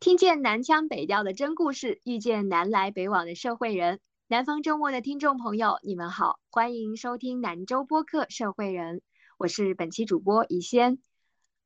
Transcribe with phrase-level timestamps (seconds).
[0.00, 4.00] 听见南腔北调的真故事，遇见南来北往的社会人。
[4.28, 8.96] 南方周末的听众朋友，你们好，欢迎收听南州播客《社会人》，
[9.36, 11.00] 我是本期主播怡仙。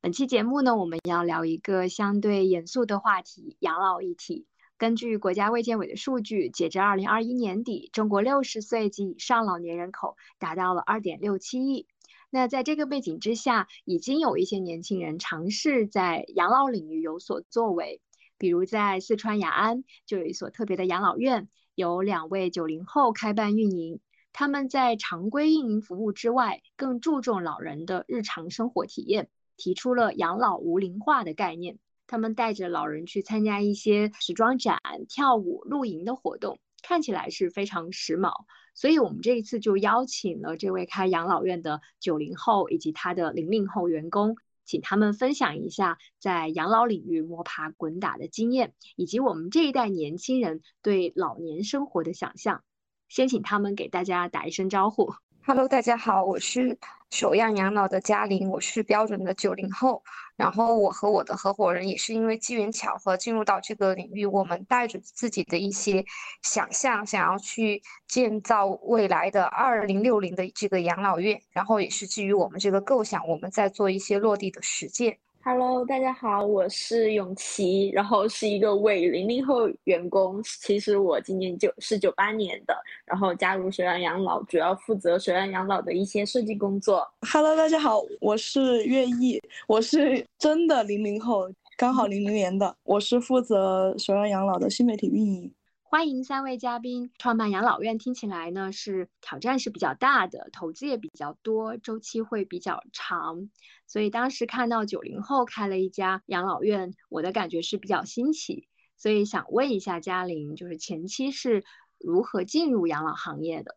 [0.01, 4.48] 本期节目呢，我们要聊一个相对严肃的话题——养老议题。
[4.78, 11.87] 根据国家卫健委的数据，截至二零二一年底，中国六十岁及以上老年人口达到了二点六七亿。
[12.30, 18.01] 那在这个背景之下，已经有一些年轻人尝试在养老领域有所作为。
[18.38, 24.01] 比如在四川雅安就有一所特别的养老院，有两位九零后开办运营。
[24.33, 31.78] 他们在常规运营服务之外，更注重老人的日常生活体验，提出了养老无龄化的概念。
[32.06, 38.33] 他们带着老人去参加一些时装展、跳舞、露营的活动，看起来是非常时髦。
[38.75, 44.37] 所以，我们这一次就邀请了这位开养老院的九零后以及他的零零后员工。
[44.65, 52.62] 请他们分享一下在养老领域摸爬滚打的经验，以及我们这一代年轻人对老年生活的想象。
[53.09, 55.12] 先请他们给大家打一声招呼。
[55.47, 56.79] Hello，大家好，我是
[57.15, 60.03] 首样养老的嘉玲，我是标准的九零后。
[60.34, 66.05] 然后我和我的合伙人也是因为机缘巧合进入到这个领域，我们带着自己的一些
[66.43, 71.41] 想象，想要去建造未来的二零六零的这个养老院。
[71.53, 75.19] 然后也是基于我们这个构想，我们在做一些落地的实践。
[75.47, 80.42] Hello，大家好，我是永琪，然后是一个伪零零后员工。
[80.42, 87.06] 其实我今年九是九八年的，然后加入水岸养老，主要负责水岸养老的一些设计工作。
[87.31, 95.53] Hello，大家好，我是岳毅，我是真的零零后，刚好零零年的，我是负责水岸养老的新媒体运营。
[95.95, 97.12] 欢迎三位嘉宾。
[97.19, 103.48] 创办养老院听起来呢是挑战是比较大的，投资也比较多，周期会比较长。
[103.87, 108.67] 所以当时看到九零后开了一家养老院，我的感觉是比较新奇。
[108.97, 111.62] 所以想问一下嘉玲，就是前期是
[112.00, 113.77] 如何进入养老行业的？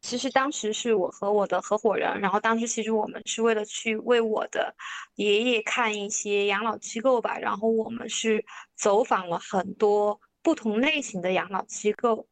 [0.00, 4.74] 其实当时是我和我的合伙人，然后当时其实我们是为了去为我的
[5.16, 8.42] 爷爷看一些养老机构吧，然后我们是
[8.74, 10.18] 走访了很多。
[10.48, 12.26] 不同类型的养老机构，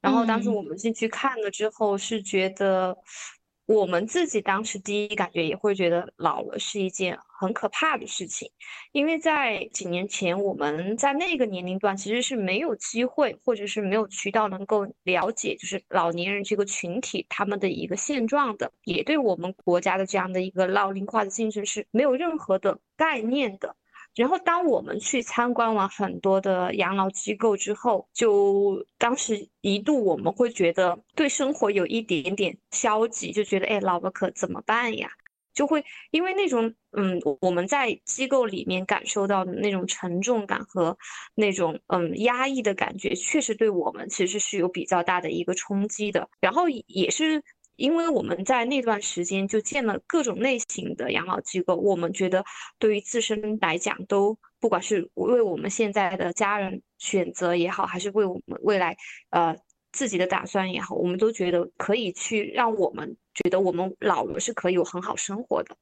[0.00, 2.96] 然后当时我们进去看了之后，是觉得
[3.66, 8.48] 我们自己当时第一感觉也会觉得老了是一件很可怕的事情，
[8.92, 23.74] 因为在几年前我们在那个年龄段其实是没有机会或者是没有渠道能够了解，就是老年人这个群体他们的一个现状的，也对我们国家的这样的一个老龄化的进程是没有任何的概念的。
[24.16, 35.10] 然后，当我们去参观完很多的养老机构之后，就当时一度我们会觉得对生活有一点点消极，就觉得哎，老了可怎么办呀？
[35.52, 40.96] 就会因为那种嗯，我们在机构里面感受到的那种沉重感和
[41.34, 46.28] 那种嗯压抑的感觉，确实对我们其实是有比较大的一个冲击的。
[46.40, 47.42] 然后也是。
[47.76, 52.44] 因为我们在那段时间就建了各种类型的养老机构，我们觉得
[52.78, 58.96] 对于自身来讲，都不管是为我们现在的家人选择也好，还是为我们未来
[59.30, 59.56] 呃
[59.92, 65.76] 自己的打算也好，我们都觉得可以去让我们觉得我们老了是可以有很好生活的，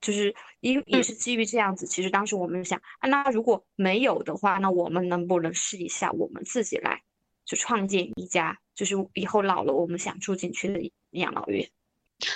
[0.00, 1.86] 就是因也是基于这样子。
[1.86, 7.02] 其实当时我们想，啊那如果没有的话，那我们能不能试一下我们自己来，
[7.44, 10.92] 就创建一家，就是以后老了我们想住进去的。
[11.12, 11.66] 养老院，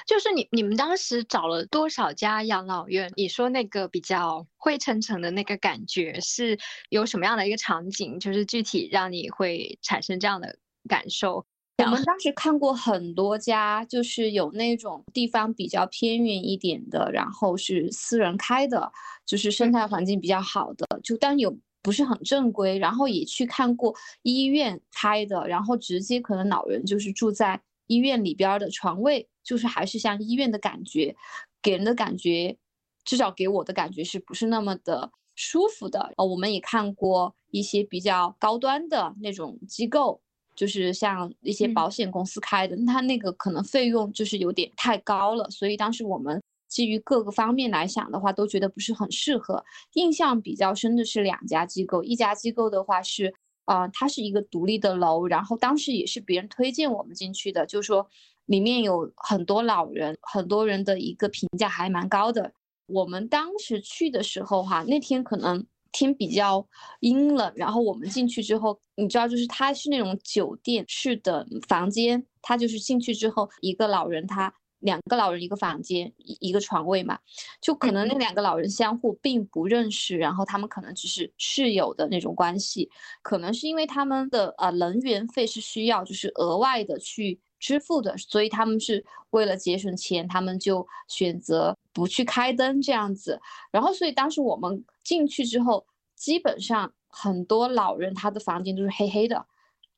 [0.07, 3.13] 就是你你们当时找了多少家养老院？
[3.15, 6.59] 你说那个比较灰沉沉的那个感觉是
[6.89, 8.19] 有什么样的一个场景？
[8.19, 10.57] 就是具体让你会产生这样的
[10.89, 11.45] 感受？
[11.77, 18.91] 我们当时看过很多家，就是有那种地方比较偏远一点的，然后是私人开的，
[19.27, 22.79] 就是生态环境比较好的，就但有不是很正规。
[22.79, 27.61] 然后也去看过医院开的，然后直接可能老人就是住在。
[27.87, 31.17] 医院里边的床位就是还是像医院的感觉，
[31.61, 32.57] 给人的感觉，
[33.05, 36.13] 至少给我的感觉是不是那么的舒服的？
[36.17, 40.21] 呃，我们也看过一些比较高端的那种机构，
[40.55, 49.63] 就是像一些保险公司开的，它那个可能费用就是有点太高了，所以当时我们基于各个方面来想的话，都觉得不是很适合。
[49.93, 53.35] 印象比较深的是两家机构，一家机构的话是。
[53.67, 58.05] 啊，它是一个独立的楼，然后当时也是别人推荐我们进去的，就说
[58.47, 62.53] 里面有很多老人，很多人的一个评价还蛮高的。
[62.87, 66.67] 我们当时去的时候哈，那天可能天比较
[66.99, 77.19] 阴冷，然后我们进去之后，你知道，就是它是那种酒店式的房间，它就是进去之后，一个老人他两个老人一个房间一一个床位嘛，
[77.61, 82.91] 就可能那两个老人相互并不认识，然后他们可能只是室友的那种关系，
[83.23, 93.41] 可能是因为他们的呃能源费是需要就是额外的去支付的，所以他们是为了节省钱，他们就选择不去开灯这样子，
[93.71, 95.87] 然后所以当时我们进去之后，
[96.17, 99.47] 基本上很多老人他的房间都是黑黑的。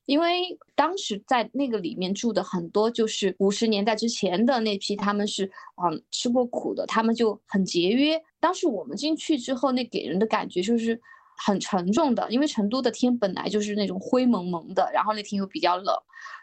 [0.05, 5.45] 因为当时在那个里面住的很多就是五十年代之前的那批，他们是
[5.81, 8.21] 嗯吃过苦的，他们就很节约。
[8.39, 10.99] 当时我们进去之后，那给人的感觉就是
[11.45, 15.95] 很沉重的，因为成都的天本来就是那种灰蒙蒙的，然后那天又比较冷，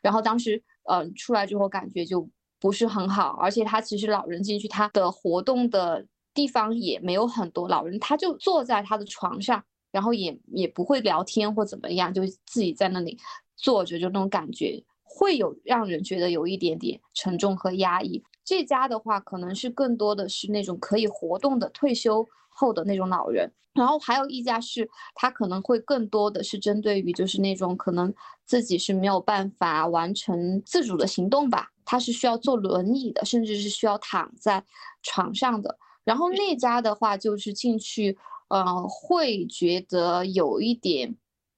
[0.02, 2.26] 然后当时嗯出来之后感觉就
[2.58, 13.18] 不是很好，而且他其实老人进去他的活动的地方也没有很多，老人他就坐在他的床上，然后也也不会聊天或怎么样，就自己在那里。
[13.60, 18.22] 坐着就那种感觉，会有让人觉得有一点点沉重和压抑。
[18.44, 23.52] 这家的话，可能是更多的是那种可以活动的退休后的那种老人。
[23.74, 28.12] 然后还有一家是，他可能会更多的是针对于就是那种可能
[28.44, 34.64] 自己是没有办法完成自主的行动吧，他是需要坐轮椅的，甚至是需要躺在
[35.02, 35.78] 床上的。
[36.02, 38.18] 然后那家的话，就是进去，
[38.48, 41.14] 嗯，会觉得有一点。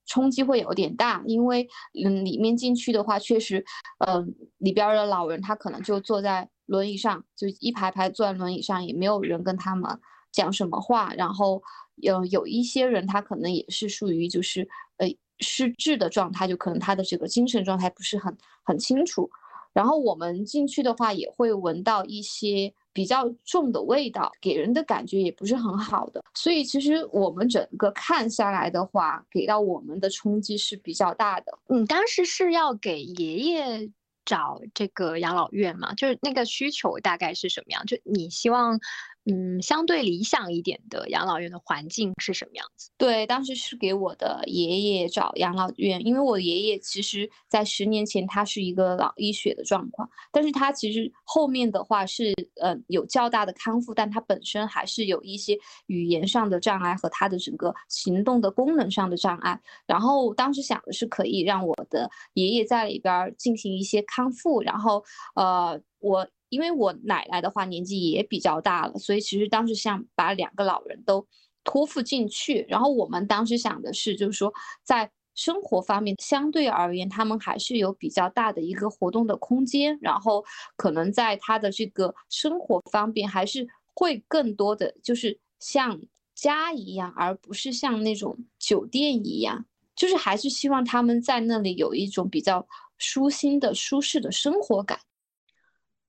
[0.06, 1.68] 冲击会有点大，因为
[2.04, 3.64] 嗯，里面进去的话，确实，
[3.98, 9.98] 嗯，里边的老人他可能就坐在轮椅上，就一排排坐在轮椅上，也没有人跟他们
[10.32, 11.14] 讲什么话。
[11.14, 11.62] 然后
[11.96, 14.68] 有有一些人，他可能也是属于就是
[14.98, 15.08] 呃
[15.38, 19.30] 失智的状态，就可能他的这个精神状态不是很很清楚。
[19.72, 22.74] 然后我们进去的话，也会闻到一些。
[22.92, 31.58] 比较重的味道，给人的感觉也不是很好的，所以其实我们整个看下来的话，给到我们的冲击是比较大的。
[31.68, 33.90] 你，当时是要给爷爷
[34.24, 35.94] 找这个养老院吗？
[35.94, 37.84] 就是那个需求大概是什么样？
[37.86, 38.78] 就你希望。
[39.24, 42.90] 嗯，相对理想一点的养老院的环境是什么样子？
[42.98, 59.60] 对，当时是给我的爷爷找养老院，因为我爷爷其实在十年前他是一个脑溢血的状况，但是他其实后面的话是呃有较大的康复，但他本身还是有一些语言上的障碍和他的整个行动的功能上的障碍。
[59.86, 65.04] 然后当时想的是可以让我的爷爷在里边进行一些康复，然后
[65.36, 66.26] 呃我。
[66.52, 71.26] 因为我奶奶的话年纪也比较大了，所以其实当时想把两个老人都
[71.64, 72.66] 托付进去。
[72.68, 74.52] 然后我们当时想的是，就是说
[74.84, 79.98] 在生活方面相对而言，他们还是有比较大的一个活动的空间。
[80.02, 80.44] 然后
[80.76, 85.98] 可能在他的这个生活方面，还是会更多的就是像
[86.34, 89.64] 家一样，而不是像那种酒店一样，
[89.96, 94.98] 就是还是希望他们在那里有一种比较舒心的、舒适的生活感。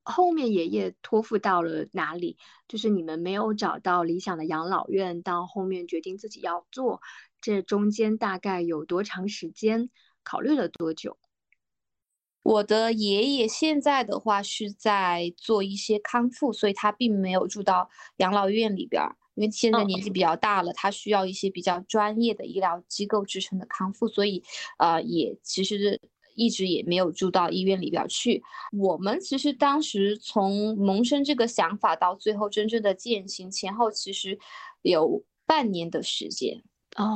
[0.04, 2.38] 后面爷爷托付到了哪里？
[2.68, 7.02] 就是你们没有找到理想的养老院，到后面决定自己要做，
[7.40, 9.90] 这中间大概有多长时间？
[10.24, 11.18] 考虑了多久？
[12.42, 19.02] 我的爷爷现在的话是在做一些康复，所以他并没有住到养老院里边，
[19.36, 24.44] 因为现在年纪比较大了，他需要一些比较专业的医疗机构支撑的康复，所以
[24.78, 26.02] 呃，也其实。
[26.36, 28.44] 一直也没有住到医院里边去。
[28.72, 34.38] 我们其实当时从萌生这个想法到最后真正的践行，前后其实
[34.82, 36.62] 有半年的时间，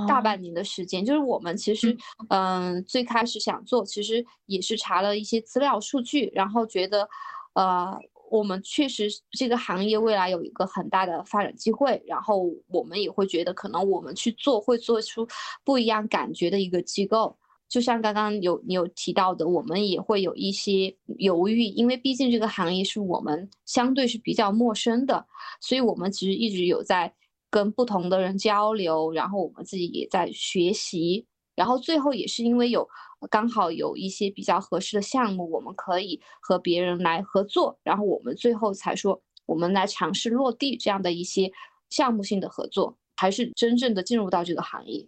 [0.08, 1.06] 大半年的时间。
[1.06, 1.98] 就是我们其实，
[2.30, 7.08] 嗯，最开始想做，其实也是查了一些资料数据，然后觉得，
[7.54, 7.98] 呃，
[8.30, 15.28] 我们确实这个行业未来有一个很大的发展机会，然后我们也会觉得，可能我们去做会做出
[15.64, 17.38] 不一样感觉的一个机构。
[17.70, 25.26] 就像刚刚有你有提到的，我们也会有一些犹豫，因为毕竟这个行业是我们相对是比较陌生的，
[25.60, 27.14] 所以我们其实一直有在
[27.50, 32.88] 跟不同的人交流，然后我们自己也在学习，然后最后也是因为有
[33.30, 41.52] 刚好有一些比较合适的项目，我们可以和别人来合作，然后我们最后才说我们来尝试落地这样的一些
[41.90, 45.06] 项目性的合作，才是真正的进入到这个行业。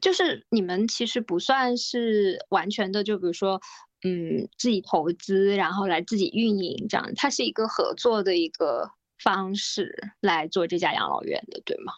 [0.00, 3.60] 就是你们其实不算是完全的，就比如说，
[4.04, 8.90] 嗯，自己投资，然后来自己运营这样，它是一个合作的一个
[9.22, 11.92] 方式来做这家养老院的，对吗？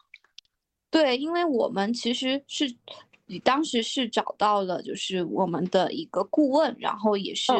[0.90, 2.74] 对，因为我们其实是
[3.38, 7.52] 当时是找到了就是我们的一个顾问，然后也是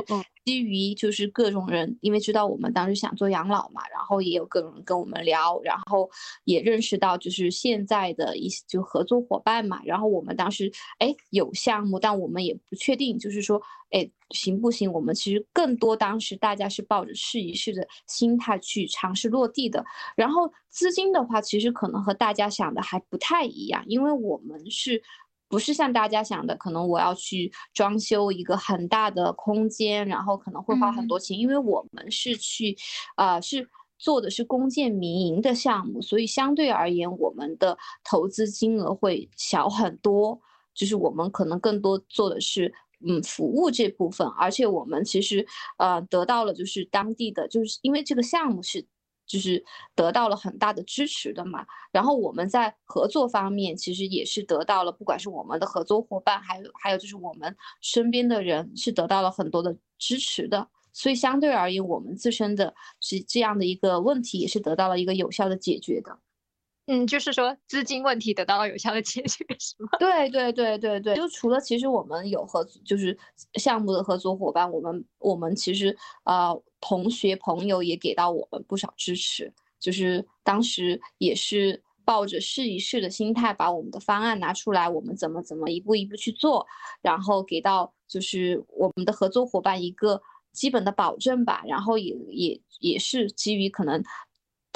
[0.44, 6.10] 基于就是各种人，因为知道我们当时想做养老嘛，然后也有各种人跟我们聊，然后
[6.44, 13.60] 也认识到就是现在的一些就合作伙伴嘛，然后我们当时哎有项目，但我们也不确定，就是说
[13.90, 14.90] 哎行不行？
[14.90, 19.84] 我们其实更多当时大家是抱着试一试的心态去尝试落地的，
[20.16, 25.02] 然后资金的话，其实可能和大家想的还不太一样，因为我们是。
[25.50, 32.76] 不是像大家想的，可能我要去装修一个很大的空间，然后可能会花很多钱，因为我们是去，
[33.16, 40.40] 呃，是做的是公建民营的项目，所以相对而言，我们的投资金额会小很多。
[40.72, 42.72] 就是我们可能更多做的是，
[43.04, 45.44] 嗯，服务这部分，而且我们其实，
[45.78, 48.86] 呃，得到了就是当地的，就是因为这个项目是。
[49.30, 66.18] 就是得到了很大的支持的嘛，然后我们在合作方面其实也是得到了，不管是我们的合作伙伴，还有还有就是我们身边的人是得到了很多的支持的，所以相对而言，我们自身的是这样的一个问题也是得到了一个有效的解决的。
[66.92, 69.90] 嗯，就是说资金问题得到了有效的解决， 是吗？
[70.00, 73.16] 对对对对对，就除了其实我们有合，就是
[73.54, 86.66] 项目的合作伙伴，我们我们其实呃同学朋友也给到我们不少支持，就是当时也是抱着试一试的心态，把我们的方案拿出来，我们怎么怎么一步一步去做，
[87.02, 90.20] 然后给到就是我们的合作伙伴一个
[90.52, 94.02] 基本的保证吧，然后也也也是基于可能。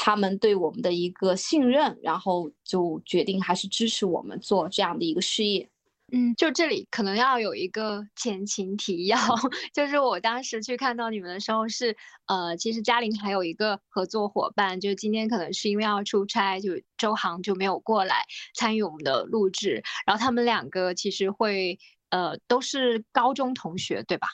[0.07, 5.71] 他们对我们的一个信任，然后就决定还是支持我们做这样的一个事业。
[6.13, 9.19] 嗯，就这里可能要有一个前情提要，
[9.73, 11.97] 就是我当时去看到你们的时候是，
[12.27, 19.83] 呃，其实嘉玲还有一个合作伙伴，就今天可能是因为要出差，就周航就没有过来参与我们的录制。
[20.07, 21.79] 然后他们两个其实会，
[22.11, 24.29] 呃，都是高中同学，对吧？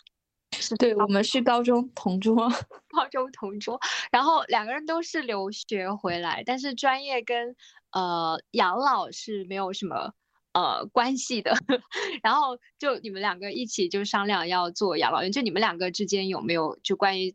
[0.78, 2.36] 对我们是高中同桌，
[2.94, 3.78] 高中同桌，
[4.10, 7.54] 然后两个人都是留学回来，但是专业跟
[7.92, 10.12] 呃养老是没有什么
[10.52, 11.52] 呃关系的。
[12.22, 17.34] 然后就你们两个一起就商量要做养老院，就你们两个之间有没有就关于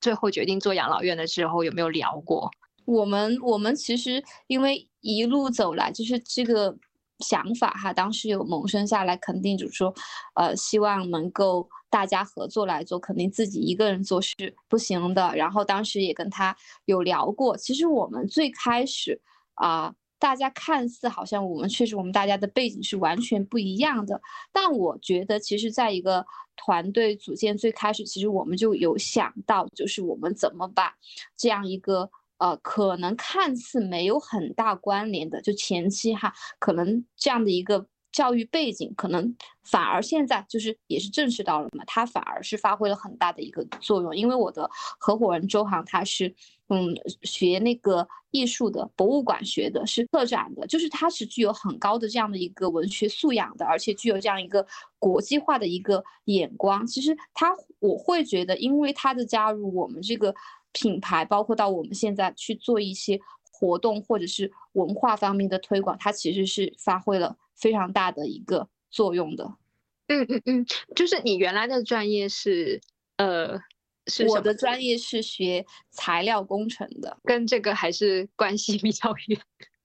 [0.00, 2.50] 最后决定做养老院的时候有没有聊过？
[2.86, 6.76] 我们我们其实因为一路走来就是这个
[7.24, 9.94] 想法哈，当时有萌生下来，肯定就是说
[10.34, 11.68] 呃希望能够。
[11.94, 14.34] 大家合作来做，肯定自己一个人做是
[14.68, 15.32] 不行的。
[15.36, 19.20] 然后当时也跟他有聊过，其实我们最开始
[19.54, 24.20] 啊，大家看似好像我们确实我们大家的背景是完全不一样的，
[24.52, 26.26] 但我觉得其实在一个
[26.56, 30.92] 团队组建最开始，其实我们就有想到，就是我们怎么把
[31.36, 37.86] 这样一个呃可能看似没有很大关联的，就前期哈，可能这样的一个。
[38.14, 44.16] 教育背景可能反而现在就是也是正视到了嘛，他反而是发挥了很大的一个作用。
[44.16, 46.32] 因为我的合伙人周航他是
[46.68, 54.64] 嗯学那个艺术的，博物馆学的，是策展的，就是他是具有很高的这样的一个文学素养的，而且具有这样一个
[55.00, 56.86] 国际化的一个眼光。
[56.86, 60.32] 其实他我会觉得，因为他的加入，我们这个
[60.74, 63.18] 品牌，包括到我们现在去做一些
[63.50, 67.38] 活动或者是文化方面的推广，它其实是发挥了。
[67.56, 69.54] 非常大的一个作用的，
[70.08, 70.66] 嗯嗯嗯，
[70.96, 72.80] 就是你原来的专业是，
[73.16, 73.56] 呃，
[74.08, 79.40] 是我的专业是学材料工程的，跟这个还是关系比较远。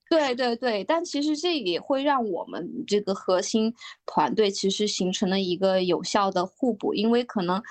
[0.10, 3.72] 对对对，但其实这也会让我们这个核心
[4.08, 7.62] 团队其实形成了一个有效的互补，因为可能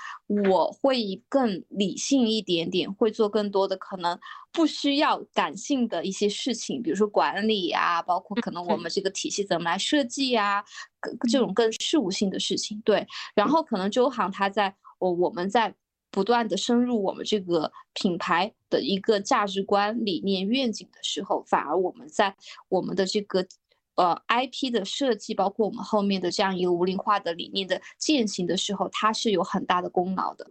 [0.49, 4.17] 我会更理性一点点，会做更多的可能
[4.53, 10.63] 不需要感性的一些事情，比如说管理啊，包括可能我们这个体系怎么来设计呀，
[11.29, 12.81] 这种更事务性的事情。
[12.85, 13.05] 对，
[13.35, 15.75] 然后可能周航他在我我们在。
[16.11, 22.35] 不断的深入我们这个品牌的一个价值观、理念、愿景的时候，反而我们在
[22.67, 23.45] 我们的这个
[23.95, 30.49] 呃 IP 的设计，包括我们后面的这样一个无龄化的理念的践行的时候，它是有很大的功劳的。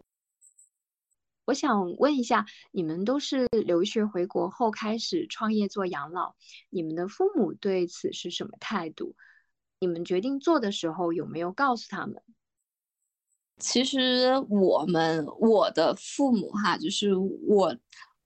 [1.46, 6.34] 我想问一下，你们都是留学回国后开始创业做养老，
[6.68, 9.16] 你们的父母对此是什么态度？
[9.80, 12.22] 你们决定做的时候有没有告诉他们？
[13.58, 17.76] 其实我们我的父母哈，就是我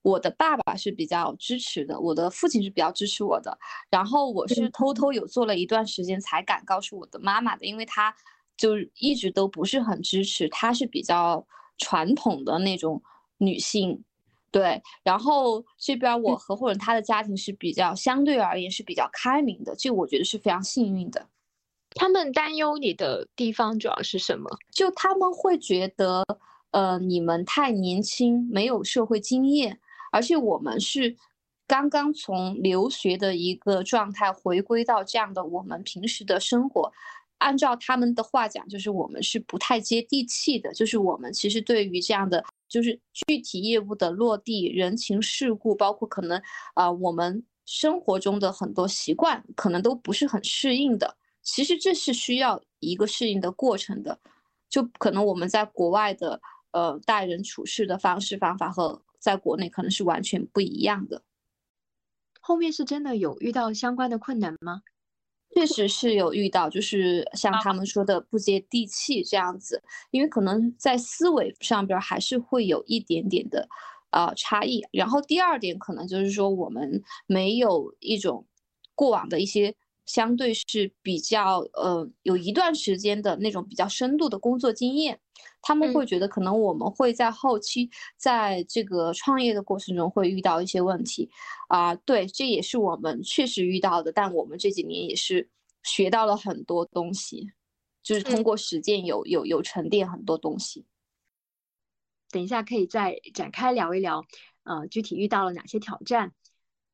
[0.02, 3.56] 我的爸爸是比较支持的，我的父亲是比较支持我的。
[3.90, 8.14] 然后我是偷偷有做了一段时间才敢告诉我的妈妈的，因为她
[8.56, 11.46] 就一直都不是很支持，她是比较
[11.78, 13.02] 传统的那种
[13.38, 14.04] 女性，
[14.50, 14.82] 对。
[15.02, 21.26] 然后这边我合伙人他的家庭是比较相对而言是比较开明的，这我觉得是非常幸运的。
[21.94, 24.50] 他们担忧你的地方主要是什么？
[24.70, 26.24] 就他们会觉得，
[26.70, 29.78] 呃，你们太年轻，没有社会经验，
[30.10, 31.16] 而且我们是
[31.66, 36.92] 刚刚从留学的一个状态回归到这样的我们平时的生活。
[37.38, 46.40] 按照他们的话讲，就是我们是不太接地气的，就是我们其实对于这样的就是具体业务的落地、人情世故，包括可能
[46.74, 51.16] 啊我们生活中的很多习惯，可能都不是很适应的。
[51.42, 54.20] 其实这是需要一个适应的过程的，
[54.68, 61.22] 就可能我们在国外的呃待人处事的方式方法和在国内可能是完全不一样的。
[62.40, 64.82] 后面是真的有遇到相关的困难吗？
[65.54, 69.82] 确实是有遇到，就是像他们说的不接地气这样子，
[70.12, 73.68] 因为可能在思维上边还是会有一点点的
[74.10, 74.82] 呃差异。
[74.92, 78.46] 然后第二点可能就是说我们没有一种
[78.94, 79.74] 过往的一些。
[80.04, 85.20] 相对是比较呃有一段时间的那种比较深度的工作经验，
[85.60, 91.30] 他们会觉得可能我们会在后期在这个创业的过程中会遇到一些问题
[91.68, 95.48] 啊，对，这也是我们确实遇到的，但我们这几年也是
[95.82, 97.52] 学到了很多东西，
[98.02, 100.84] 就是通过实践有有有沉淀很多东西。
[102.30, 104.24] 等一下可以再展开聊一聊，
[104.64, 106.32] 呃，具体遇到了哪些挑战？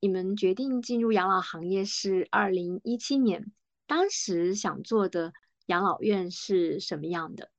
[0.00, 3.52] 你们决定进入养老行业是二零一七年，
[3.86, 5.32] 当时想做的
[5.66, 7.50] 养老院是什么样的？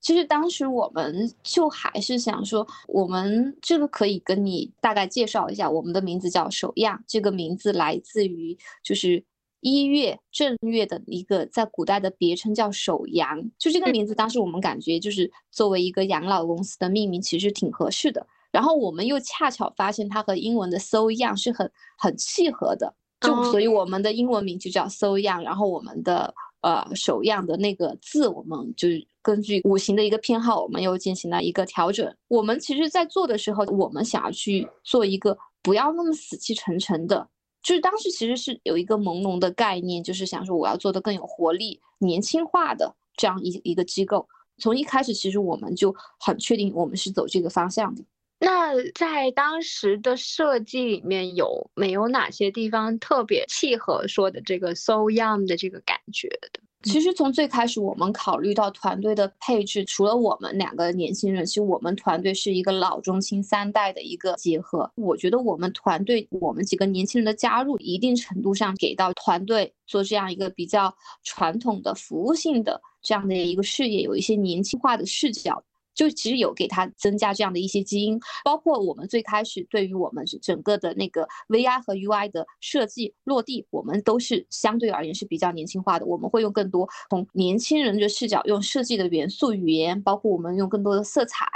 [0.00, 9.24] 其实当时我们就还是想说，我们这个可以跟你大概介绍一下，我们的名字叫首样，这个名字来自于就是
[9.60, 18.26] 一月正月的一个在古代的别称叫首阳，就这个名字当时我们感觉就是作为一个养老公司的命名，其实挺合适的。
[18.52, 21.68] 然后我们又恰巧发现它和英文的 so young 是很
[21.98, 25.42] 很契合的，就所以我们的英文名就叫 so young。
[25.42, 32.14] 然后我们的呃首样的那个字，我们就是根据五行的一个偏好，我们又进行了一个调整。
[32.28, 37.26] 我们其实，在做的时候，我们想要去做一个不要那么死气沉沉的，
[37.62, 44.28] 就是当时其实是有一个朦胧的概念，就是想说我要做的更有活力、年轻化的这样一一个机构。
[44.58, 48.04] 从一开始，其实我们就很确定我们是走这个方向的。
[48.44, 56.58] 那在当时的设计里面有没有哪些地方特别契合说的这个 so young 的这个感觉的？
[56.82, 64.90] 其实从最开始我们考虑到团队的配置，除了我们两个年轻人，其实我们团队是一个老中青三代的一个结合。
[64.96, 75.62] 我觉得我们团队我们几个年轻人的加入，一定程度上给到团队做这样一个比较传统的服务性的这样的一个事业，有一些年轻化的视角。
[75.94, 86.06] 就其实有给它增加这样的一些基因，包括我们最开始对于我们整个的那个 VI 和 UI 的设计落地，我们都是相对而言是比较年轻化的。
[86.06, 91.46] 我们会用更多从年轻人的视角，用设计的元素、语言，包括我们用更多的色彩，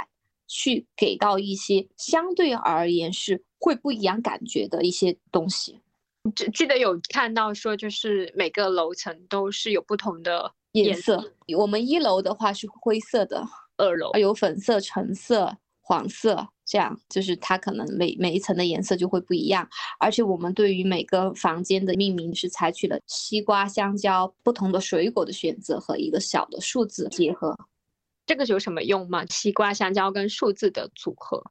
[0.47, 5.79] 去给到一些相对而言是会不一样感觉的一些东西。
[6.35, 11.33] 记记得有看到说，就是每个楼层都是有不同的颜色。
[11.57, 13.47] 我们一楼的话是灰色的。
[13.77, 19.67] 二楼有粉色、橙色、黄色，这样就是它可能每每一层的颜色就会不一样。
[19.99, 27.57] 而且我们对于每个房间的命名是采取了西瓜、香蕉不同的水果的选择和一个小的数字结合。
[28.25, 29.25] 这个有什么用吗？
[29.27, 31.41] 西瓜、香蕉跟数字的组合，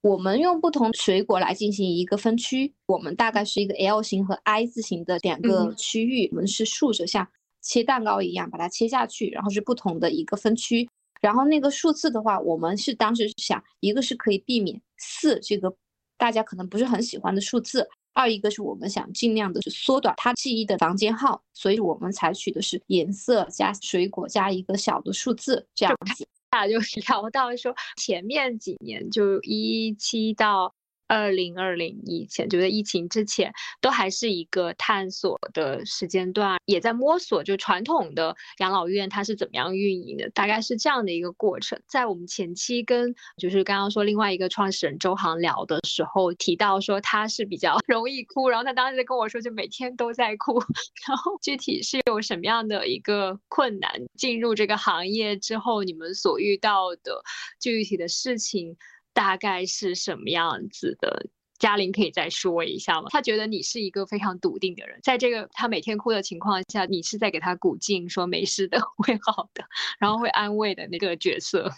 [0.00, 2.74] 我们用不同水果来进行一个分区。
[2.86, 7.28] 我们大概是一个 L 型和 I 字形的两个区域，我们是竖着像
[7.60, 10.88] 切蛋糕一样把它切下去，然后是不同的一个分区。
[11.20, 15.74] 然后那个数字的话，我们是当时想，一个是可以避免四这个
[16.16, 26.26] 大家可能不是很喜欢的数字，二一个是我们想尽量的是缩短他记忆的房间号，所以我们采取的是颜色加水果加一个小的数字这样子。
[26.50, 30.74] 大家就聊到说，前面几年就一七到。
[31.08, 41.80] 二零二零以前，就在疫情之前，都还是一个探索的时间段，也在摸索，就传统的养老院它是怎么样运营的，大概是这样的一个过程。
[41.86, 50.58] 在我们前期跟就是刚刚说另外一个创始人周航聊的时候，提到说他是比较 容易哭，然后他当时跟我说，就每天都在哭。
[51.06, 57.22] 然后具体是有什么样的一个困难，进入这个行业之后，你们所遇到的
[57.60, 58.76] 具体的事情。
[59.16, 61.30] 大概是什么样子的？
[61.58, 63.08] 嘉玲可以再说一下吗？
[63.08, 69.64] 他觉得你是一个非常笃定的人，在这个他每天哭的情况下，你是在给他鼓劲，说没事的， 会好的，
[69.98, 71.72] 然后会安慰的那个角色。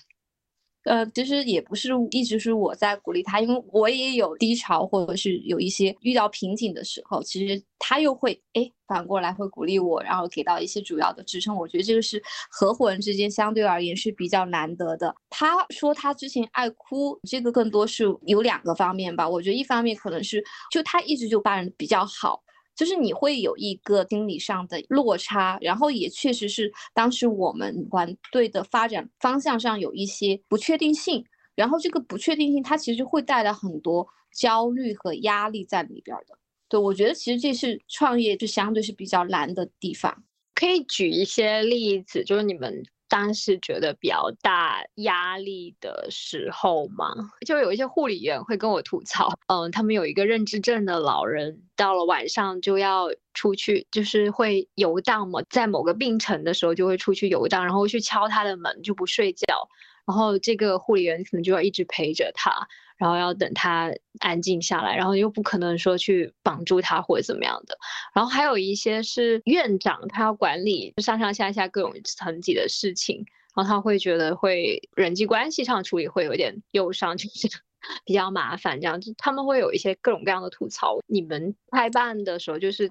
[0.85, 11.55] 呃，其实也不是一直是我在鼓励他，因为我也有低潮，或者是有一些遇到瓶颈的时候，其实他又会哎反过来会鼓励我，然后给到一些主要的支撑。
[11.55, 15.14] 我觉得这个是合伙人之间相对而言是比较难得的。
[15.29, 19.29] 他说他之前爱哭，这个更多是有两个方面吧。
[19.29, 22.43] 我觉得一方面可能是就他一直就办人比较好。
[22.79, 31.25] 就是你会有一个心理上的落差，然后也确实是当时我们团队的发展方向上有一些不确定性，
[31.57, 36.38] 然后这个不确定性它其实会带来很多焦虑和压力在里边的。
[36.69, 40.23] 对我觉得其实这是创业就相对是比较难的地方，
[40.55, 42.87] 可以举一些例子，就是你们。
[43.09, 47.14] 当时觉得比较大压力的时候嘛，
[47.47, 59.47] 就有一些护理员会跟我吐槽，嗯，他们有一个认知症的老人，到了晚上就要出去，就是会游荡嘛，在某个病程的时候就会出去游荡，然后去敲他的门就不睡觉，
[60.07, 62.68] 然后这个护理员可能就要一直陪着他。
[62.99, 67.79] 然后要等他安静下来，然后又不可能说去绑住他或者怎么样的。
[68.13, 77.49] 然后还有一些是院长，他要管理上上下下各种层级的事情，然后他会觉得会人际关系上处理会有点忧伤，就是
[78.05, 79.01] 比较麻烦这样。
[79.01, 80.99] 就他们会有一些各种各样的吐槽。
[81.07, 82.91] 你们开办的时候就是。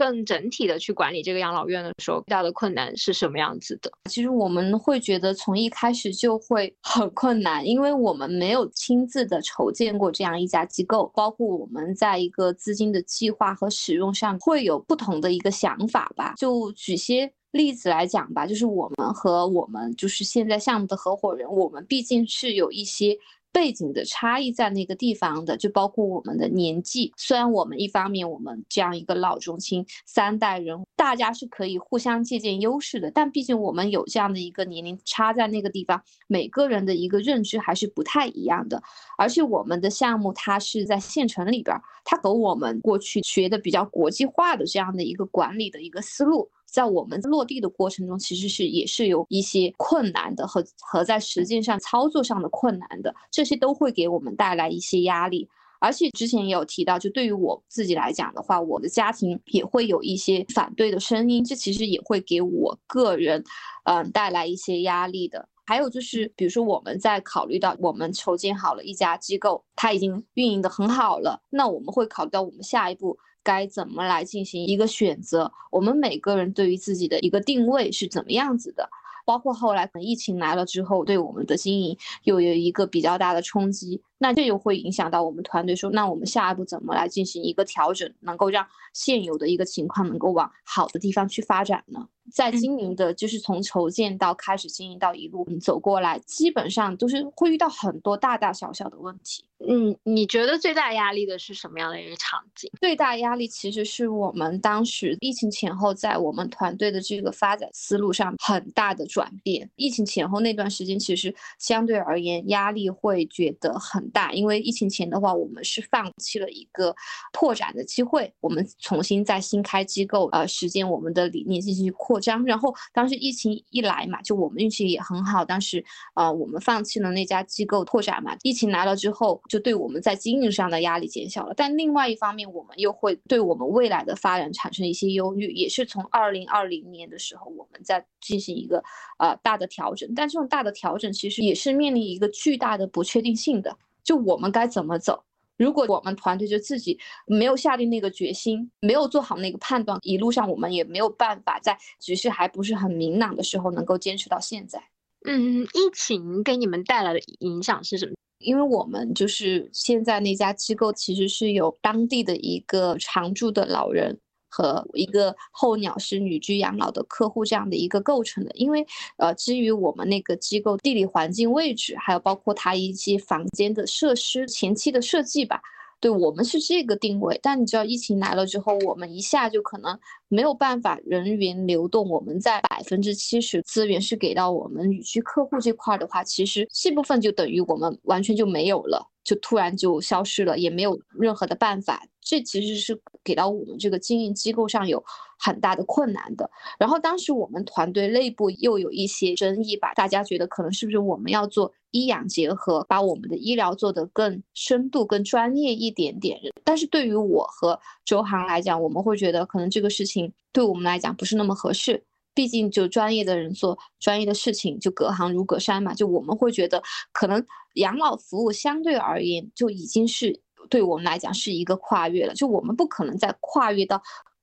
[0.00, 3.92] 更整体的去管理这个养老院的时候，遇到的困难是什么样子的？
[4.08, 16.32] 其实我们会觉得从一开始就会 很困难，因为我们没有亲自的筹建过这样一家机构，包括我们在一个资金的计划和使用上会有不同的一个想法吧。
[16.38, 23.18] 就举些例子来讲吧，就是我们和我们就是现在项目的合伙人，我们毕竟是有一些。
[23.52, 27.12] 背景的差异在那个地方的，就包括我们的年纪。
[27.16, 38.82] 虽然我们一方面我们这样一个老中青三代人，大家是可以互相借鉴优势的，但毕竟我们有这样的一个年龄差在那个地方，每个人的一个认知还是不太一样的。
[39.18, 46.50] 而且我们的项目它是在县城里边，它和我们过去学的比较国际化的这样的一个管理的一个思路。
[46.70, 55.48] 在我们落地的过程中，其实是也是有一些困难的和和在实践上操作上的困难的，这些都会给我们带来一些压力。
[55.82, 63.42] 而且之前也有提到，就对于我自己来讲的话，我的家庭也会有一些反对的声音，这其实也会给我个人，
[63.84, 65.48] 嗯，带来一些压力的。
[65.64, 73.16] 还有就是，比如说我们在考虑到我们筹建好了一家机构，它已经运营的很好了，那我们会考虑到我们下一步。
[73.42, 75.52] 该怎么来进行一个选择？
[75.70, 78.88] 我们每个人对于自己的一个定位是怎么样子的？
[79.26, 92.06] 包括后来可能疫情来了之后，对我们的经营又有一个比较大的冲击，那这就会影响到我们团队说，那我们下一步怎么来进行一个调整，能够让现有的一个情况能够往好的地方去发展呢？
[92.30, 99.44] 在经营的，就是从筹建到开始经营到一路走过来，基本上都是会遇到很多大大小小的问题。
[99.68, 102.70] 嗯，你觉得最大压力的是什么样的一个场景？
[102.80, 109.68] 最大压力其实是我们当时疫情前后，在我们团队的这个发展思路上很大的转变。
[109.74, 116.94] 疫情前后那段时间，其实相对而言压力会觉得很大，因为疫情前的话，我们是放弃了一个
[117.32, 122.20] 拓展的机会，我们重新在新开机构，呃，实践我们的理念进行扩。
[122.20, 125.82] 张，然后当时疫情一来嘛，就我们运气也很好，当时
[126.14, 131.54] 呃我们放弃了那家机构拓展嘛，疫情来了之后，就对我们在经营上的压力减小了。
[131.56, 138.82] 但另外一方面，我们又会对我们未来的发展产生一些忧虑，也是从二零二零年的时候，我们在进行一个
[139.18, 140.12] 呃大的调整。
[140.14, 145.22] 但这种大的调整其实也是面临一个巨大的不确定性的，就我们该怎么走？
[145.56, 154.82] 如果我们团队就自己没有下定那个决心，没有做好那个判断，一路上我们也没有办法在局势还不是很明朗的时候能够坚持到现在。
[155.26, 158.14] 嗯，疫情给你们带来的影响是什么？
[158.38, 164.18] 因为我们就是现在那家机构其实是有当地的一个常住的老人。
[164.50, 168.84] 和一个候鸟式旅居养老的客户这样的一个构成的，因为
[169.16, 175.60] 呃，基于我们那个机构地理环境位置，还有包括它一些房间的设施前期的设计吧。
[176.02, 182.08] 对我们是这个定位，但你知道疫情来了之后，我们一下就可能没有办法人员流动。
[182.08, 192.02] 我们在百分之七十资源是给到我们旅居客户这块的话，其实这部分就等于我们完全就没有了，就突然就消失了，也没有任何的办法。
[192.30, 195.02] 这其实是给到我们这个经营机构上有
[195.36, 196.48] 很大的困难的。
[196.78, 206.38] 然后当时我们团队内部又有一些争议吧，大家觉得可能是不是我们要做医养结合，把我们的医疗做得更深度、更专业一点点。
[206.62, 212.04] 但是对于我和周航来讲，我们会觉得可能这个事情对我们来讲不是那么合适。
[212.32, 215.92] 毕竟就专业的人做专业的事情，就隔行如隔山嘛。
[215.92, 216.80] 就我们会觉得，
[217.12, 222.34] 可能养老服务相对而言就已经是对我们来讲是一个跨越了。
[222.34, 224.02] 就我们不可能再跨越到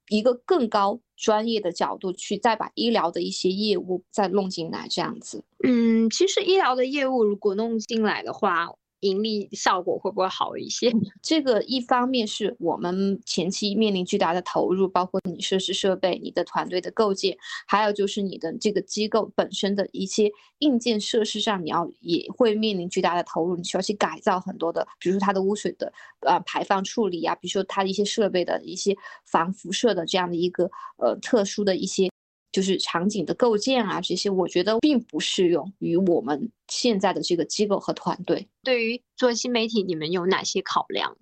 [0.09, 5.43] 一个更高专业的角度去，再把医疗的一些业务再弄进来这样子。
[5.63, 8.69] 嗯，其实医疗的业务如果弄进来的话。
[9.01, 10.91] 盈利效果会不会好一些？
[11.21, 32.09] 这个一方面是我们前期面临巨大的投入，包括你设施设备、你的团队的构建，还有就是你的这个机构本身的一些硬件设施上，你要也会面临巨大的投入，你需要去改造很多的，比如说它的污水的呃排放处理啊，比如说它的一些设备的一些防辐射的这样的一个呃特殊的一些。
[32.57, 38.47] 就是场景的构建啊，这些我觉得并不适用于我们现在的这个机构和团队。
[38.63, 41.15] 对于做新媒体，你们有哪些考量？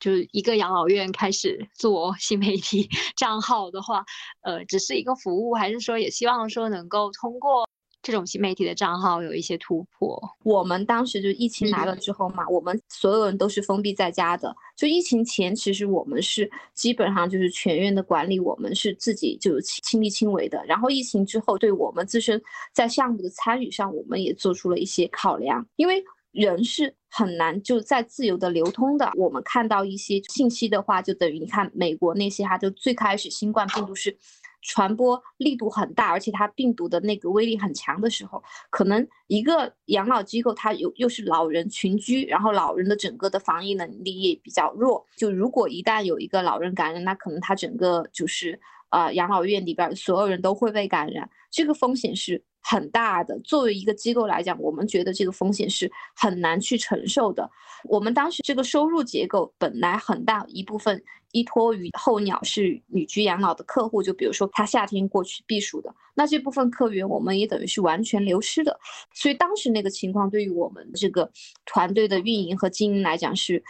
[0.00, 4.04] 就是一个养老院开始做新媒体 账号的话，
[4.40, 7.68] 呃，只是一个服务，还是说也希望说能够通过？
[8.02, 10.20] 这种新媒体的账号有一些突破。
[10.42, 14.54] 我们当时就疫情来了之后嘛，我们所有人都是封闭在家的。
[14.76, 20.62] 就疫情前，其实我们是基本上就是全院的管理，我们是自己就亲力亲为的。
[20.66, 29.08] 然后疫情之后，对我们自身在项目的参与上，我们也做出了一些考量，因为人是很难就在自由的流通的。
[29.14, 34.16] 我们看到一些信息的话，就等于你看美国那些，哈，就最开始新冠病毒是。
[34.62, 45.04] 传播力度很大，而且它病毒的那个威力很强的时候，可能一个养老机构它又又是老人群居，然后老人的整个的防疫能力也比较弱。
[45.16, 48.58] 就如果一旦有一个老人感染，那可能他整个就是
[48.92, 53.36] 呃养老院里边所有人都会被感染，这个风险是很大的。
[53.40, 57.50] 作为一个机构来讲，我们觉得这个风险是很难去承受的。
[57.84, 61.02] 我们当时这个收入结构本来很大一部分。
[61.32, 68.78] 依托于候鸟是旅居养老的客户，就比如说他夏天过去避暑的，那这部分客源我们也等于是完全流失的。
[69.14, 71.32] 所以当时那个情况对于我们这个
[71.64, 73.64] 团队的运营和经营来讲是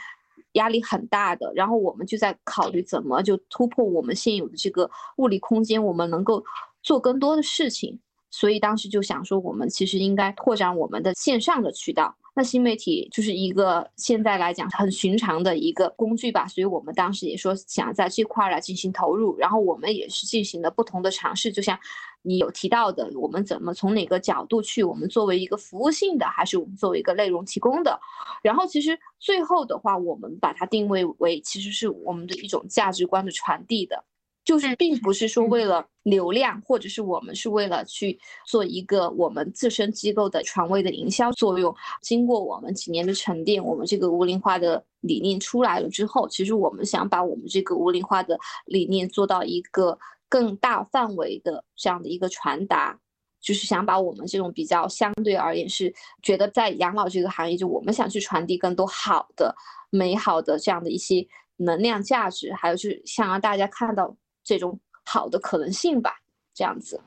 [0.52, 1.52] 压力很大的。
[1.54, 6.44] 然后我们就在考虑怎么就突破我们现有的这个物理空间，我们能够
[6.82, 8.00] 做更多的事情。
[8.30, 12.16] 所以当时就想说，我们其实应该拓展我们的线上的渠道。
[12.34, 21.78] 那新媒体就是一个现在来讲很寻常的一个工具吧，所以我们当时也说想在这块来进行投入，然后我们也是进行了不同的尝试，就像
[22.22, 28.00] 你有提到的，我们怎么从哪个角度去，我们作为一个服务性的，还是我们作为一个内容提供的，
[28.42, 34.04] 然后其实最后的话，我们把它定位为其实是我们的一种价值观的传递的。
[34.44, 41.72] 就是并不是说为了流量，或者是我们是为了去做一个我们自身机构的传位的营销作用。
[42.00, 49.96] 经过我们几年的沉淀，我们这个无龄化的理念出来了之后，其实我们想把我们这个无龄化的理念做到一个
[50.28, 52.98] 更大范围的这样的一个传达，
[53.40, 59.55] 就是想把我们这种比较相对而言是觉得在养老这个行业，就我们想去传递更多好的、
[59.90, 61.24] 美好的这样的一些
[61.59, 64.16] 能量价值，还有就是想让大家看到。
[64.44, 66.14] 这种好的可能性吧，
[66.55, 67.00] 这样子，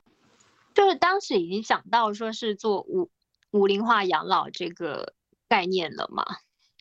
[0.74, 3.10] 就是当时已经想到说是做五
[3.52, 5.14] 五龄化养老这个
[5.48, 6.24] 概念了嘛？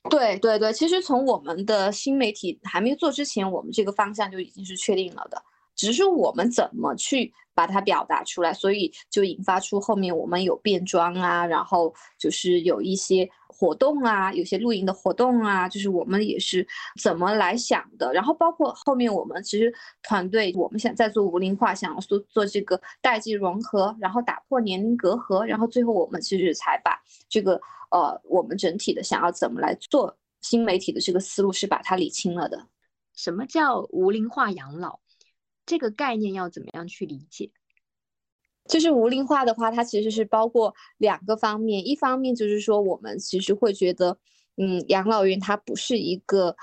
[0.10, 5.42] 对对对，其实从我们的新媒体还没做之前，我们这个方向就已经是确定了的，
[5.76, 7.34] 只是我们怎么去。
[7.56, 16.68] 把它表达出来，所以就引发出后面我们有变装啊，然后就是有一些活动啊，有些露营的活动啊，就是我们也是
[17.02, 18.12] 怎么来想的。
[18.14, 27.54] 然后包括后面我们其实团队，我们想在做无龄化，想要做做这个代际融合，然后打破年龄隔阂，然后最后我们其实才把这个
[27.92, 32.68] 呃我们整体的想要怎么来做新媒体的这个思路是把它理清了的。
[33.16, 35.00] 什么叫无龄化养老？
[35.66, 37.50] 这个概念要怎么样去理解？
[38.68, 41.88] 就是无龄化的话，它其实是包括两个方面。
[41.88, 44.18] 一方面就是说，我们其实会觉得，
[44.58, 46.56] 嗯，养老院它不是一个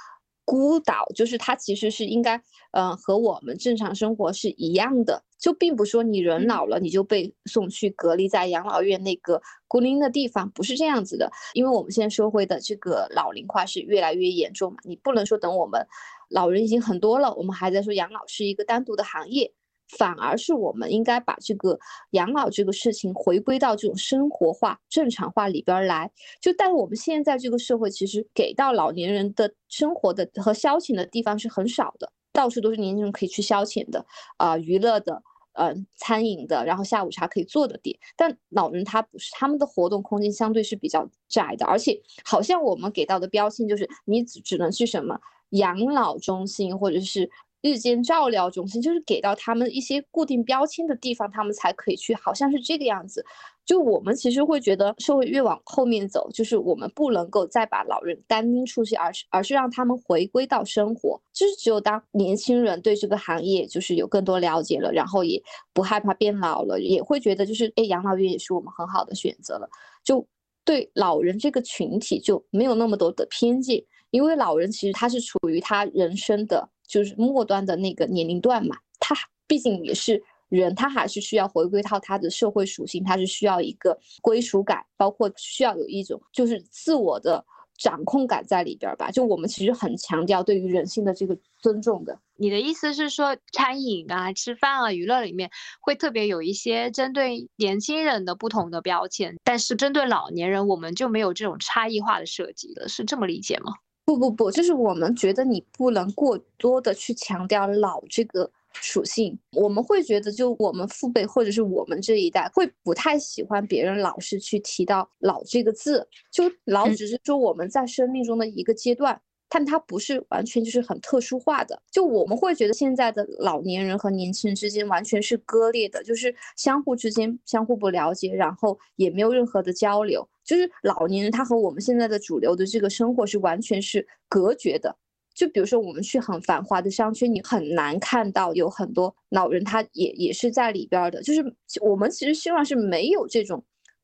[0.45, 5.23] 孤岛，就是它其实是应该，嗯，和我们正常生活是一样的。
[5.39, 11.31] 就并不说你人老了，你就被送去隔离在养老院那个孤零的地方，不是这样子的。
[11.55, 15.85] 因为我们现在社会的这个老龄化是越来越严重嘛，你不能说等我们。
[16.29, 19.53] 老人已经很多了，我们还在说养老是一个单独的行业，
[19.99, 21.79] 反而是我们应该把这个
[22.11, 26.11] 养老这个事情回归到这种生活化、正常化里边来。
[26.41, 34.05] 就但我们现在这个社会，其实给到老年人的生活的和消遣的地方是很少的，到处都是年轻人可以去消遣的
[34.39, 37.99] 啊，娱乐的，嗯，餐饮的，然后下午茶可以坐的点。
[38.17, 45.21] 但老人他不是，他们的活动空间相对是比较窄的，而且好像我们给到的标签就是你只只能去什么。
[45.53, 47.31] 养老中心或者是
[47.63, 53.25] 日间照料中心，就是给到他们一些固定标签的地方，他们才可以去，好像是这个样子。
[53.65, 61.21] 就我们其实会觉得，社会越往后面走，就是我们不能够再把老人单拎出去，而是而是让他们回归到生活。
[61.33, 65.41] 就是只有当年轻人对这个行业就是有更多了解了，然后也
[65.73, 69.71] 不害怕变老了，也会觉得就是哎，养老院也是我们很好的选择了。
[70.03, 70.27] 就
[70.65, 80.23] 对老人这个群体就没有那么多的偏见，因为老人其实他是处于他人生的就是末端的那个年龄段嘛，他毕竟也是。
[80.53, 87.43] 人他还是需要回归到他的社会属性，他是需要一个归属感，包括需要有一种就是自我的
[87.79, 89.11] 掌控感在里边吧。
[89.11, 92.21] 就我们其实很强调对于人性的这个尊重的。
[92.37, 95.51] 你的意思是说，餐饮啊、吃饭啊、娱乐里面
[95.81, 103.73] 会特别有一些针对年轻人的不同的标签，但是针对老年人我们就没有这种差异化的设计了，是这么理解吗？
[104.17, 108.51] 不不不，就是我们觉得你不能过多的去强调老这个。
[108.81, 119.21] 属性，我们会觉得，就我们父辈或者是我们这一代，会不太喜欢别人老是去提到“老”这个字，就老只是说我们在生命中的一个阶段，
[119.55, 121.79] 但它不是完全就是很特殊化的。
[121.91, 134.97] 就我们会觉得现在的老年人和年轻人之间完全是割裂的，就是相互之间相互不了解，然后也没有任何的交流，就是老年人他和我们现在的主流的这个生活是完全是隔绝的。
[135.35, 141.23] 就比如说，我们去很繁华的商圈，你很难看到有很多老人，他也也是在里边的。
[141.23, 141.43] 就是
[141.81, 143.63] 我们其实希望是没有这种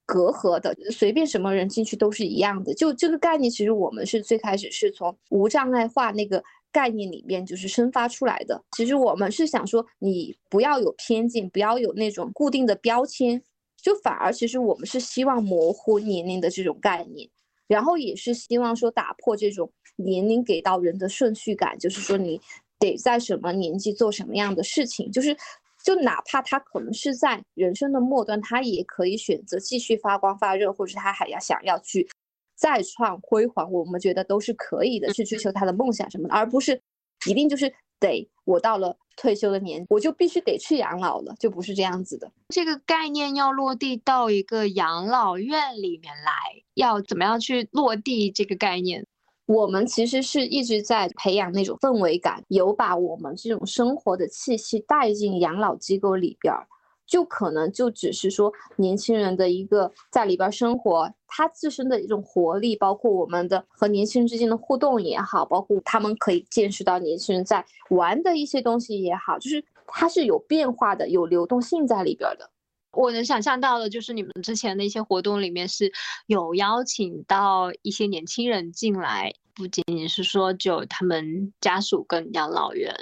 [0.09, 2.73] 隔阂的，随便什么人进去都是一样的。
[2.73, 6.43] 就这个概念，其实我们是最开始是从无障碍化那个
[6.73, 8.65] 概念里面就是生发出来的。
[8.75, 13.43] 其实我们是想说，你不要有偏见，不要有那种固定的标签，
[13.77, 17.29] 就反而其实我们是希望模糊年龄的这种概念，
[17.67, 19.71] 然后也是希望说打破这种。
[20.01, 22.41] 年龄给到人的顺序感，就是说你
[22.79, 25.37] 得在什么年纪做什么样的事情，就是
[25.85, 32.09] 就哪怕他可能是在人生的末端，他也可以选择继续发光发热，或者他还要想要去
[32.57, 36.81] 再创辉煌，我们觉得都是可以的，去追求他的梦想什么的，而不是
[37.29, 42.31] 一定就是得我到了退休的年，我就必须得去养老了，就不是这样子的。
[42.49, 46.33] 这个概念要落地到一个养老院里面来，
[46.75, 49.07] 要怎么样去落地这个概念？
[49.49, 56.69] 我们其实是一直在培养那种氛围感，有把我们这种生活的气息带进养老机构里边儿，
[57.07, 72.51] 就可能就只是说年轻人的一个在里边生活，他自身的一种活力，包括我们的和年轻人之间的互动也好，包括他们可以见识到年轻人在玩的一些东西也好，就是它是有变化的，有流动性在里边的。
[72.93, 75.93] 我能想象到的就是你们之前的一些活动里面是
[76.27, 82.95] 有邀请到一些年轻人进来，不仅仅是说就他们家属跟养老院，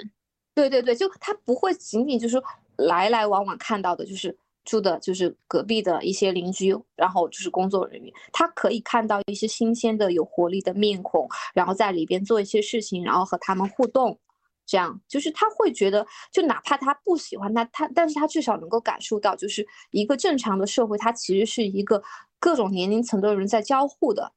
[0.53, 2.41] 对对对，就他不会仅仅就是
[2.75, 14.19] 来来往往看到的就是住的就是隔壁的一些邻居，然后就是工作人员，他可以看到一些新鲜的有活力的面孔，然后在里边做一些事情，然后和他们互动。
[14.67, 22.03] 这样就是他会觉得，就哪怕他不喜欢他，他但是他至少能够感受到，就是一个正常的社会，它其实是一个
[22.37, 24.33] 各种年龄层的人在交互的，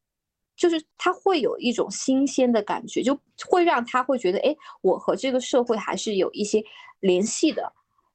[0.57, 6.62] 就是他会有一种新鲜的感觉，就会让他会觉得，哎，我和这个社会还是有一些
[7.01, 7.73] 联系的。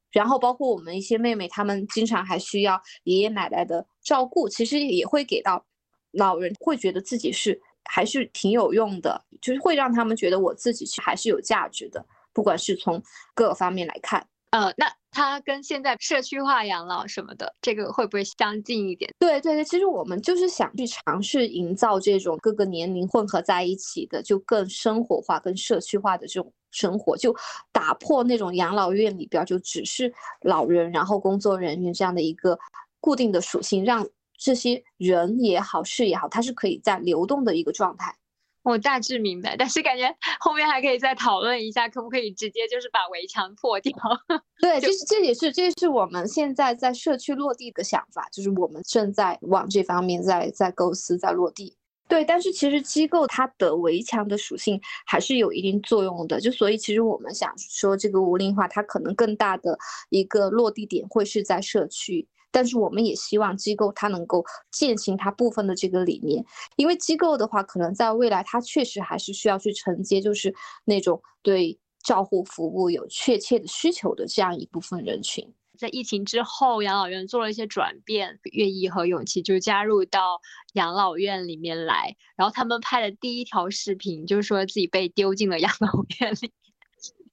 [0.09, 5.65] 然后包括我们一些妹妹，她们经常还需要爷爷奶奶的照顾，其实也会给到
[6.11, 7.61] 老人，会觉得自己是。
[7.85, 13.01] 还是挺有用的，就是会让他们觉得我自己还是有价值的，不管是从
[13.33, 14.27] 各个方面来看。
[14.51, 19.13] 呃，那它跟现在社区化养老什么的，这个会不会相近一点？
[19.19, 27.35] 对对对，其实我们就是想去尝试营造这种各个年龄混合在一起的，就更生活化、更社区化的这种生活，就
[27.73, 32.57] 打破那种养老院里边就只是老人，然后工作人员这样的一个
[33.01, 34.07] 固定的属性，让。
[34.37, 38.15] 这些人也好，事也好，它是可以在流动的一个状态。
[38.63, 43.93] 我大致明白，但是感觉 后面还可以再讨论一下，可不可以直接就是把围墙破掉？
[44.59, 51.77] 对，其实这也是，这是我们现在在社区落地的想法，就是我们正在往这方面在在构思，在落地。
[52.07, 59.77] 对，但是其实机构它的围墙的属性还是有一定作用的，就所以其实我们想说，这个无龄化它可能更大的
[60.09, 62.27] 一个落地点会是在社区。
[62.55, 64.41] 但是我们也希望机构它能够
[64.71, 66.41] 践行它部分的这个理念，
[66.77, 75.53] 因为机构的话，可能在未来它确实还是需要去承接，就是那种对照护服务有确切的需求的这样一部分人群。
[75.77, 80.39] 在疫情之后，养老院做了一些转变，愿意和勇气就加入到
[80.75, 82.15] 养老院里面来。
[82.37, 85.89] 然后他们拍的第一条视频就是说自己被丢进了养老
[86.21, 86.53] 院里。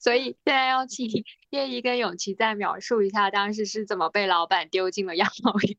[0.02, 1.08] 所以现在要请
[1.50, 5.76] 叶一跟永琪再描述一下当时是怎么被老板丢进了养老院，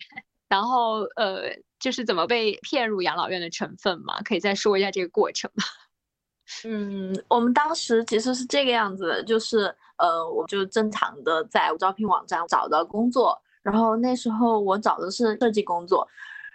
[0.47, 4.21] 然后呃，就是怎么被骗入养老院的成分嘛？
[4.21, 5.63] 可以再说一下这个过程吗？
[6.63, 16.07] 嗯，我们当时其实是这个样子，就是呃，我就正常的在招聘网站找到工作，然后那时候我找的是设计工作，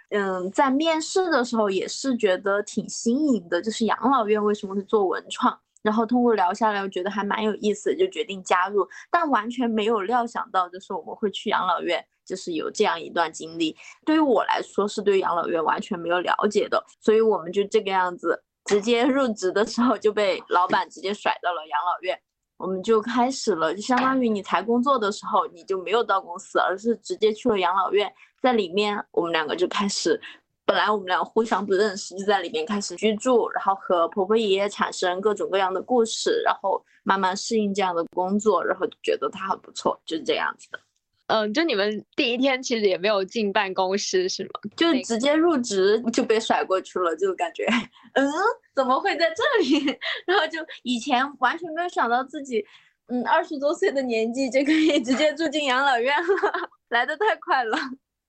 [0.09, 13.75] 嗯，在面试的时候也是觉得挺新颖的，就是养老院为什么是做文创，然后通过聊下来，我觉得还蛮有意思，就决定加入，但完全没有料想到，就是我们会去养老院，就是有这样一段经历，
[14.05, 18.43] 对于我来说是对养老院完全没有了解的，所以我们就这个样子。
[18.65, 22.21] 直接入职的时候就被老板直接甩到了养老院，
[22.57, 30.21] 我们就开始了，就相当于你才工作的时候你就没有到公司，而是直接去了养老院，在里面我们两个就开始，
[30.69, 40.79] 本来我们俩互相不认识，就在里面开始居住，然后和婆婆爷爷产生各种各样的故事，然后慢慢适应这样的工作，然后觉得他很不错，就是这样子的。
[41.25, 44.49] 嗯，就你们第一天其实也没有进办公室是吗？
[44.77, 47.65] 就直接入职就被甩过去了，就感觉，
[48.13, 48.29] 嗯，
[48.75, 49.97] 怎么会在这里？
[50.27, 52.63] 然后就以前完全没有想到自己，
[53.07, 57.75] 嗯，二十多岁的年纪就可以直接住进养老院了， 来的太快了。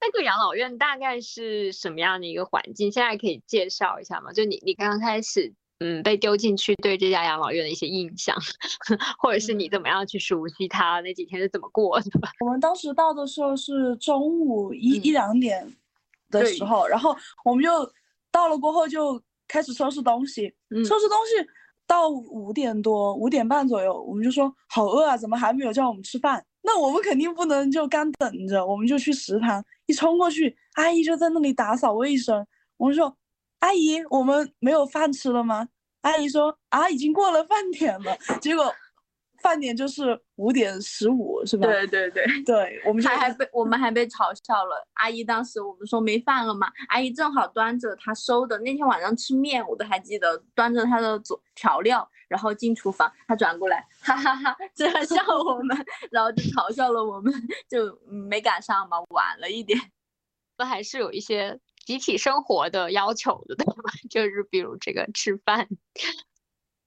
[0.00, 2.90] 那个养老院大概是什么样的一个环境？
[2.90, 4.32] 现在可以介绍一下吗？
[4.32, 5.54] 就你你刚刚开始。
[5.82, 8.36] 嗯，被丢进去对这家养老院的一些印象，
[9.18, 11.00] 或者是你怎么样去熟悉它？
[11.00, 12.10] 那几天是怎么过的？
[12.44, 15.66] 我们当时到的时候是中午一一两点
[16.30, 17.70] 的时候，然后我们就
[18.30, 21.48] 到了过后就开始收拾东西，收拾东西
[21.86, 26.44] 到五点多五点半左右，我们就说好饿啊，怎么还没有叫我们吃饭？
[26.72, 32.46] 那我们肯定不能就干等着，我们就去食堂，一冲过去，阿姨就在那里打扫卫生，
[32.76, 33.16] 我们说。
[33.58, 35.68] 阿姨，我们没有饭吃了吗？
[36.00, 38.16] 阿姨说啊，已经过了饭点了。
[38.40, 38.72] 结果
[39.40, 41.66] 饭点就是五点十五，是吧？
[41.66, 44.86] 对对对 对，我们还还被我们还被嘲笑了。
[44.94, 55.76] 阿姨当时我们说没饭了嘛，阿姨正好端着她收的那天晚上吃面，我都还记得，端着她的佐调料，然后进厨房，她转过来，哈哈哈， 这样笑我们，
[56.10, 57.32] 然后就嘲笑了我们，
[57.68, 59.78] 就没赶上嘛，晚了一点。
[60.56, 61.58] 都还是有一些。
[61.86, 63.74] 集体生活的要求的，对吧？
[64.08, 65.66] 就是比如这个吃饭。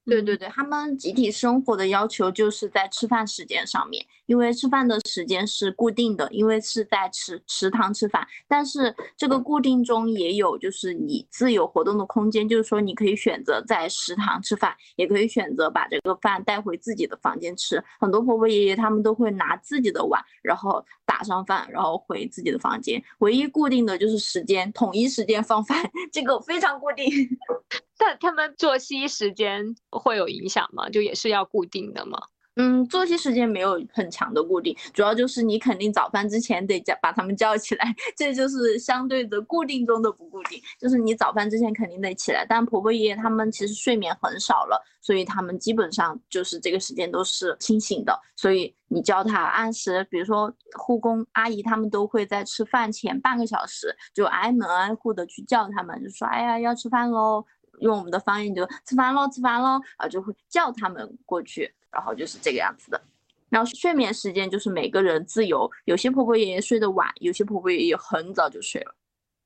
[0.05, 8.28] 对对对，他们集体生活的要求就是在吃饭时间上面，因为吃饭的时间是固定的，因为是在食食堂吃饭。
[8.47, 17.84] 但是这个固定中也有就是你自由活动的空间，就是说你可以选择在食堂吃饭，也可以选择把这个饭带回自己的房间吃。
[17.99, 23.03] 很多婆婆爷爷他们都会拿自己的碗，然后打上饭，然后回自己的房间。
[23.19, 27.05] 唯一固定的就是时间，统一时间放饭，这个非常固定。
[27.99, 30.89] 那他们作息时间会有影响吗？
[30.89, 32.17] 就也是要固定的吗？
[32.55, 40.61] 嗯，作息时间没有很强的固定，主要就是你肯定早饭之前得叫把他们叫起来，这就是相对的固定中的不固定。
[40.79, 48.15] 就是你早饭之前肯定得起来，但婆婆爷爷他们其实睡眠很少了，所以他们基本上就是这个时间都是清醒的。
[48.35, 57.43] 所以你叫他按时，比如说护工阿姨他们都会在吃饭前半个小时就挨门挨户的去叫他们，就说哎呀要吃饭喽。
[57.79, 63.01] 用我们的方言就吃饭喽，吃饭喽，啊，就会叫他们过去，然后就是这个样子的。
[63.49, 68.95] 然后睡眠时间就是每个人自由，有些婆婆爷爷睡得晚，有些婆婆爷爷很早就睡了。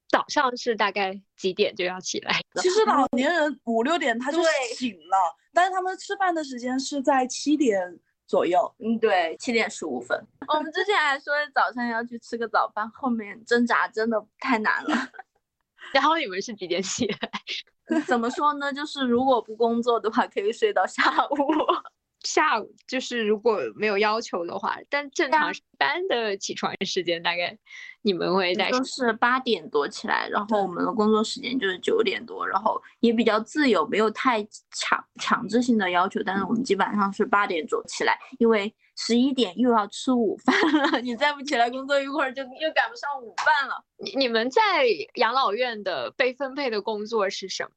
[0.08, 2.40] 早上是大概几点就要起来？
[2.62, 4.40] 其实老年人五六点他就
[4.74, 8.74] 醒了，但是他们吃饭的时间是在七点左右。
[8.80, 10.18] 嗯，对，七点十五分。
[10.48, 14.96] 我们之前还说早上要去吃个早饭，后面挣扎真的太难了。
[15.92, 18.00] 然后你们是几点起来？
[18.08, 18.72] 怎么说呢？
[18.72, 21.36] 就是如果不工作的话，可以睡到下午。
[22.28, 27.58] 下午就是如果没有要求的话，但正常一般的起床时间大概
[28.02, 36.22] 你们会在都是八点多起来，然后我们的工作时间就是九点多，然后也比较自由，没有太强强制性的要求。
[36.26, 40.54] 但是我们基本上是八点钟起来，因为十一点又要吃午饭
[40.92, 43.82] 了，你再不起来工作一会儿，就又赶不上午饭了。
[44.04, 44.62] 你你们在
[45.16, 47.70] 养老院的被分配的工作是什么？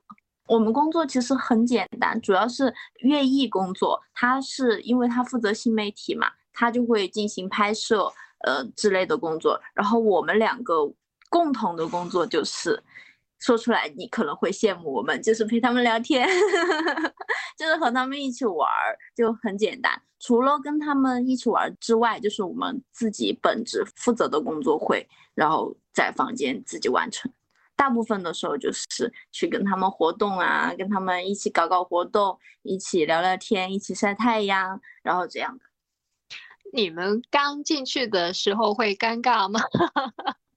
[0.51, 4.03] 我们工作其实很简单，主要是乐艺工作。
[4.12, 8.12] 他是因为他负责新媒体嘛，他就会进行拍摄，
[8.44, 9.61] 呃之类的工作。
[9.72, 10.92] 然后我们两个
[11.28, 12.82] 共同的工作就是，
[13.38, 16.26] 说出来你可能会羡慕我们，就是陪他们聊天，
[17.57, 20.03] 就是和他们一起玩儿，就很简单。
[20.18, 27.30] 除了跟他们一起玩之外，就是我们自己本职负责的工作会，然后在房间自己完成。
[27.80, 35.64] 大部分的时候就是去跟他们活动啊，跟他们一起搞搞活动，一起聊聊天，一起晒太阳，然后这样的。
[36.74, 39.60] 你们刚进去的时候会尴尬吗？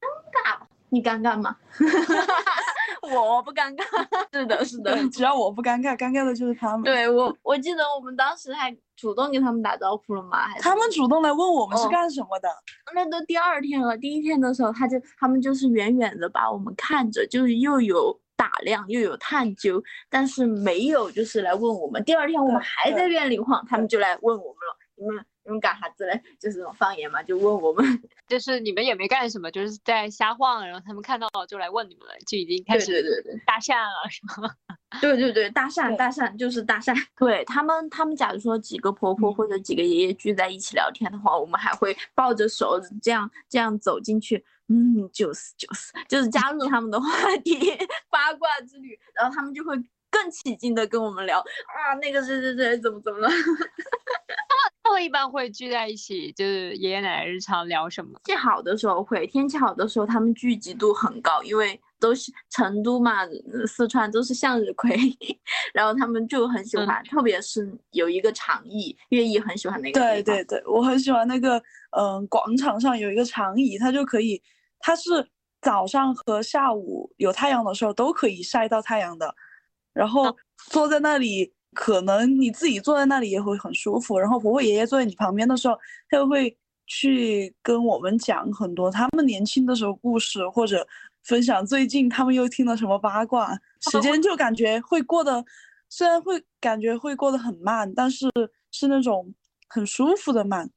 [0.03, 0.59] 尴尬，
[0.93, 1.57] 你尴尬吗？
[3.01, 3.83] 我不尴尬。
[4.31, 6.83] 是的，是的，只要我不尴尬，尴尬的就是他们。
[6.83, 10.37] 对我，我记得我们当时还主动跟他们打招呼了嘛？
[10.37, 12.47] 还他们主动来问我们是干什么的？
[12.93, 22.03] 那都第二天了，第一天的时候他就他们就是远远的把我们看着，就是又有打量又有探究，但是没有就是来问我们。
[22.03, 25.25] 第二天我们还在院里晃，他们就来问我们了，你们。
[25.45, 26.21] 你们干啥子嘞？
[26.39, 27.83] 就是这种方言嘛，就问我们，
[28.27, 34.49] 就是你们也没干什么，就是在瞎晃，然后他们看到了就来问你们了，就已经开始对对对搭讪了，是吗？
[35.01, 36.95] 对对对，搭讪搭讪就是搭讪。
[37.17, 47.07] 对他们，他们假如说几个婆婆或者几个爷爷聚在一起聊天的话，我们还会抱着手这样这样走进去，嗯，就是就是，就是加入他们的话
[47.43, 47.57] 题，
[48.09, 49.75] 八卦之旅，然后他们就会
[50.11, 53.27] 更起劲的跟我们聊啊，那个谁谁谁怎么怎么了。
[54.83, 58.19] 他们一般会聚在一起，就是爷爷奶奶日常聊什么？
[58.25, 63.21] 天气好的时候会，天气好的时候他们聚集度很高，因为都是成都嘛，
[63.65, 64.93] 四川都是向日葵，
[65.73, 69.99] 然后他们就很喜欢，特别是有一个长椅，月毅很喜欢那个。
[69.99, 71.57] 对对对，我很喜欢那个，
[71.97, 74.41] 嗯，广场上有一个长椅，它就可以，
[74.79, 75.25] 它是
[75.61, 79.33] 早上和下午有太阳的时候都可以晒到太阳的，
[79.93, 80.35] 然后
[80.69, 81.53] 坐在那里。
[81.73, 85.77] 可能你自己坐在那里也会很舒服，然后婆婆爷爷坐在你旁边的时候，
[86.09, 86.55] 他又会
[86.87, 90.87] 去跟我们讲很多他们年轻的时候故事，或者
[91.23, 93.57] 分享最近他们又听了什么八卦，
[93.91, 95.43] 时间就感觉会过得，
[95.89, 98.29] 虽然会感觉会过得很慢，但是
[98.71, 99.33] 是那种
[99.67, 100.69] 很舒服的慢。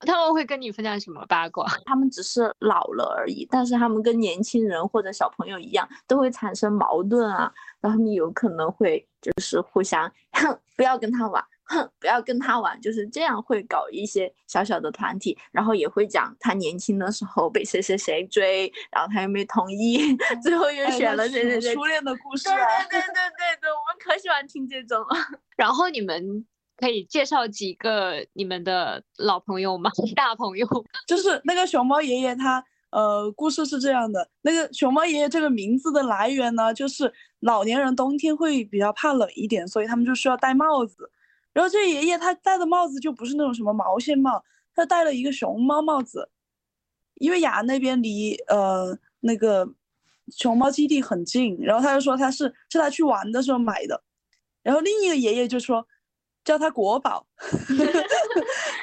[0.00, 1.66] 他们会跟你分享什么八卦？
[1.84, 7.52] 他们只是老了而已，但是他们跟年轻人或者小朋友一样，都会产生矛盾啊。
[7.80, 21.74] 然后你有可能会就是互相，哼，不要跟他玩，哼，不要跟他玩，就是这样会搞一些小小的团体，然后也会讲他年轻的时候被谁谁谁追，然后他又没同意， 最后又选了谁谁谁。
[21.74, 22.44] 初恋的故事。
[22.44, 25.16] 对对对对对对，我们可喜欢听这种了。
[25.56, 26.44] 然后你们。
[26.76, 29.90] 可以介绍几个你们的老朋友吗？
[30.14, 30.66] 大朋友，
[31.08, 34.28] 就是那个熊猫爷爷，他呃，故事是这样的。
[34.42, 41.10] 那个熊猫爷爷这个名字的来源呢，就是老年人冬天会比较怕冷一点，所以他们就需要戴帽子。
[41.52, 44.42] 然后这爷爷他戴的帽子就不是那种什么毛线帽，
[44.74, 46.28] 他戴了一个熊猫帽子。
[47.16, 49.66] 因为雅那边离呃那个
[50.28, 54.02] 熊猫基地很近，然后他就说他是是他去玩的时候买的。
[54.62, 55.86] 然后另一个爷爷就说。
[56.46, 57.26] 叫他国宝，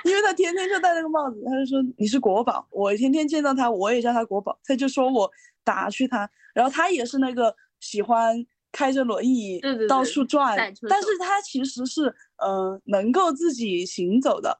[0.04, 2.68] 因为他天天就戴那个帽子，他就说你是国宝。
[2.70, 4.60] 我天天见到他，我也叫他国宝。
[4.66, 5.32] 他就说我
[5.64, 10.58] 打趣他，然后他也是那个喜欢开着轮椅到处转，
[10.90, 14.60] 但是他其实是呃能够自己行走的。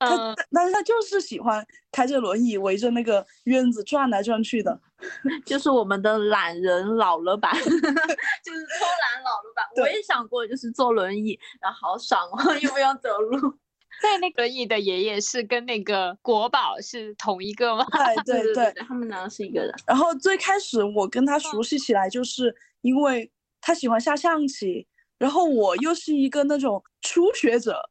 [0.00, 4.80] 他，但是他就是喜欢开着轮椅围着那个院子转来转去的，
[5.44, 9.64] 就是我们的懒人老了版， 就是偷懒老了版。
[9.76, 13.54] 我也想过，就是坐轮椅，然后好爽哦， 又不用走路。
[14.02, 17.86] 在那个椅的爷爷是跟那个国宝是同一个吗？
[18.24, 19.70] 对对对，他们两个是一个人。
[19.86, 23.30] 然后最开始我跟他熟悉起来，就是因为
[23.60, 24.86] 他喜欢下象棋，
[25.18, 27.90] 然后我又是一个那种初学者。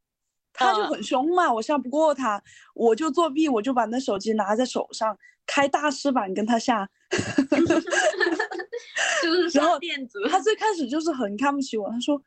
[0.53, 2.41] 他就很凶嘛，我下不过他，
[2.73, 6.87] 我就作弊，我就把那手机拿在手上，开大师版跟他下，
[9.21, 10.19] 就是然后电子。
[10.29, 12.21] 他最开始就是很看不起我，他说：“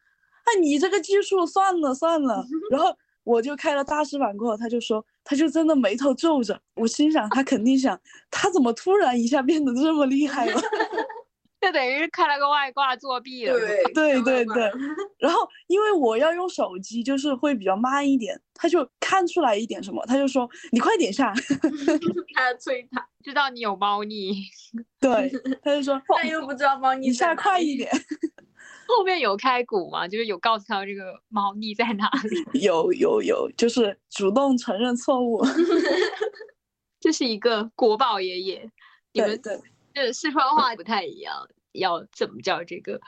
[0.44, 2.44] 哎，你这个技术算了算了。
[2.70, 2.94] ”然后
[3.24, 6.60] 我就开了大师版过后，他就说，他就真的眉头皱着。
[6.74, 7.98] 我心想，他肯定想，
[8.30, 10.60] 他怎么突然一下变得这么厉害了？
[11.62, 13.56] 就等于是开了个外挂作弊了。
[13.56, 14.70] 对 对对对。
[15.16, 21.32] 然后因为我要用手机，就是会比较慢一点，他就看出来一点什么，他就说你快点下。
[22.34, 24.34] 他催他，知道你有猫腻。
[24.98, 25.30] 对，
[25.62, 27.06] 他就说他又不知道猫腻。
[27.06, 27.88] 你下快一点。
[28.88, 30.08] 后面有开鼓吗？
[30.08, 32.10] 就是有告诉他这个猫腻在哪
[32.52, 32.60] 里？
[32.60, 35.40] 有有有，就是主动承认错误。
[36.98, 38.68] 这是一个国宝爷爷。
[39.12, 39.60] 对对。
[39.94, 43.00] 这四川话不太一样，要怎么叫这个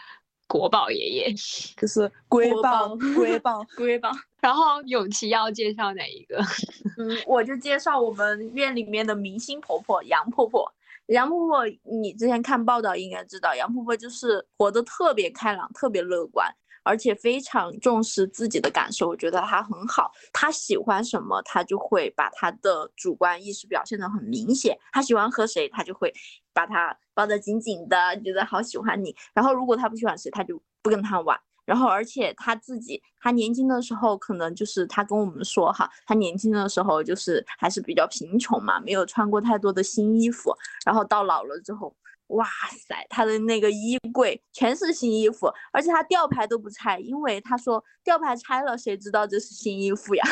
[0.46, 1.32] 国宝爷爷？
[1.76, 4.10] 就是国宝，国宝，国 宝。
[4.40, 6.38] 然后永琪要介绍哪一个？
[6.98, 10.70] 嗯，我就介绍我们院里面的明星婆婆杨婆婆。
[11.08, 16.50] 杨婆婆，你之前看报道应该知道，杨婆婆就是活得特别开朗，特别乐观。
[16.84, 20.12] 而且非常重视自己的感受，我觉得他很好。
[20.32, 24.78] 他喜欢什么，他就会把他的主观意识表现得很明显。
[24.92, 26.12] 他喜欢和谁，他就会
[26.52, 29.16] 把他抱得紧紧的，觉得好喜欢你。
[29.32, 31.36] 然后如果他不喜欢谁，他就不跟他玩。
[31.64, 40.54] 然后，而且他自己，他年轻的时候可能就是他跟我们说哈，他年轻的时候就是还是比较贫穷嘛，没有穿过太多的新衣服。
[40.84, 41.96] 然后到老了之后，
[42.28, 42.46] 哇
[42.88, 50.24] 塞，他的那个衣柜全是新衣服，而且他吊牌都不拆，因为他说吊牌拆了，谁知道这是新衣服呀？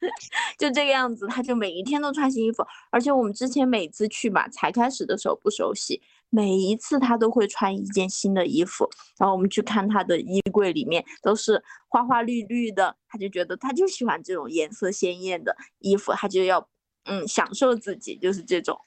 [0.58, 2.64] 就这个样子，他就每一天都穿新衣服。
[2.90, 6.02] 而且我们之前每次去嘛，才开始的时候不熟悉。
[6.32, 8.88] 每一次他都会穿一件新的衣服，
[9.18, 16.68] 然后我们去看他的衣柜里面都是花花绿绿的，他就觉得他就喜欢这种颜色鲜艳的衣服，他就要
[17.04, 18.78] 嗯享受自己，就是这种。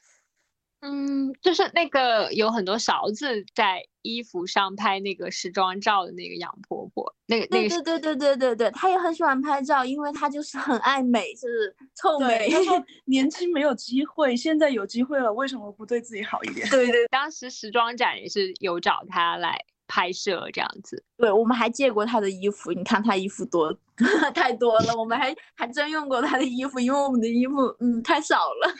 [0.86, 12.50] 嗯，就是那个有很多勺子在衣服上拍那个时装照的那个杨婆婆，那个那个对对对对对对，她也很喜欢拍照，因为她就是很爱美，就是臭美。
[12.50, 16.68] 她说 年轻没有机会，现在有机会了，为什么不对自己好一点？
[16.68, 19.58] 对对， 当时时装展也是有找她来
[19.88, 21.02] 拍摄这样子。
[21.16, 23.74] 对，我们还借过她的衣服，你看她衣服多
[24.34, 28.74] 太多了，我们还还真用过她的衣服，因为我们的衣服嗯太少了。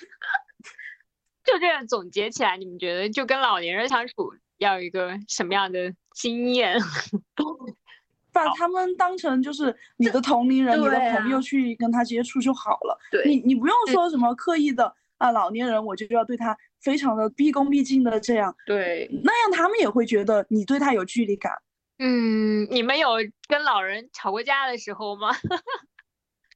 [1.45, 6.77] 就这样总结起来，你们觉得就跟老年人相处要有一个什么样的经验？
[8.33, 12.99] 把他们当成就是你的同龄人、你的朋友去跟他接触就好了。
[13.13, 18.53] 对，你你不用说什么刻意的啊，老年人我就要对他非常的毕恭毕敬的这样。
[18.67, 21.53] 对，那样他们也会觉得你对他有距离感。
[22.01, 23.11] 嗯，你们有
[23.47, 25.31] 跟老人吵过架的时候吗？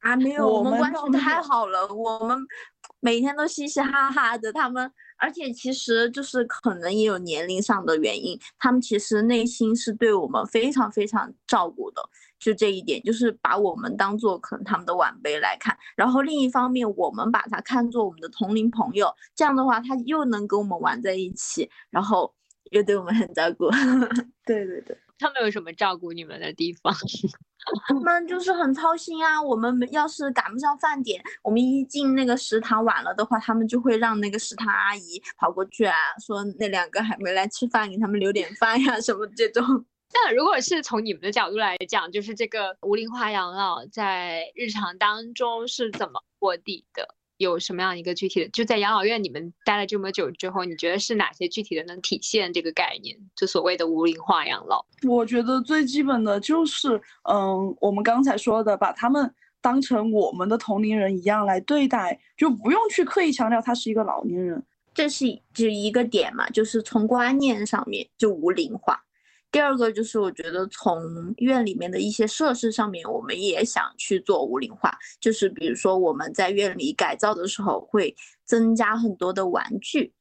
[0.09, 2.39] 啊，没有，我们关系太好了，我们
[3.01, 4.51] 每天都嘻嘻哈哈的。
[4.53, 12.03] 他们，而且其实就是可能也有年龄上的原因，他们其实内心是对我们非常非常照顾的。
[12.39, 15.77] 就这一点，就是把我们当做可能他们的晚辈来看。
[15.97, 22.33] 然后另一方面，我们把他看作我们的同龄朋友，这样的话，他又能跟我们玩在一起，然后
[22.71, 23.69] 又对我们很照顾。
[24.47, 24.97] 对 对对。
[25.19, 26.95] 他们有什么照顾你们的地方？
[27.89, 29.43] 他们就是很操心啊。
[29.43, 35.95] 我们要是赶不上饭点，我们一进那个食堂晚了的话，他们就会让那个食堂阿姨跑过去啊，
[36.25, 39.63] 说那两个还没来吃饭，给他们留点饭呀，什么这种。
[40.15, 47.18] 那如果是从你们的角度来讲，就是这个无龄化养老在日常当中是怎么落地的？
[47.39, 48.49] 有什么样一个具体的？
[48.51, 53.17] 就在养老院你们待了这么久之后，你觉得是哪些具体的能体现这个概念？
[53.35, 54.85] 就所谓的无龄化养老？
[55.09, 64.63] 我觉得最基本的就是，嗯，我们刚才说的，把他们当成我们的同龄人一样来对待，就不用去刻意强调他是一个老年人。
[64.93, 69.01] 这是就一个点嘛，就是从观念上面就无龄化。
[69.51, 80.13] 第二个就是我觉得从院里面的一些设施上面，我们也想去做无龄化，就是比如说我们在院里改造的时候会增加很多的玩具，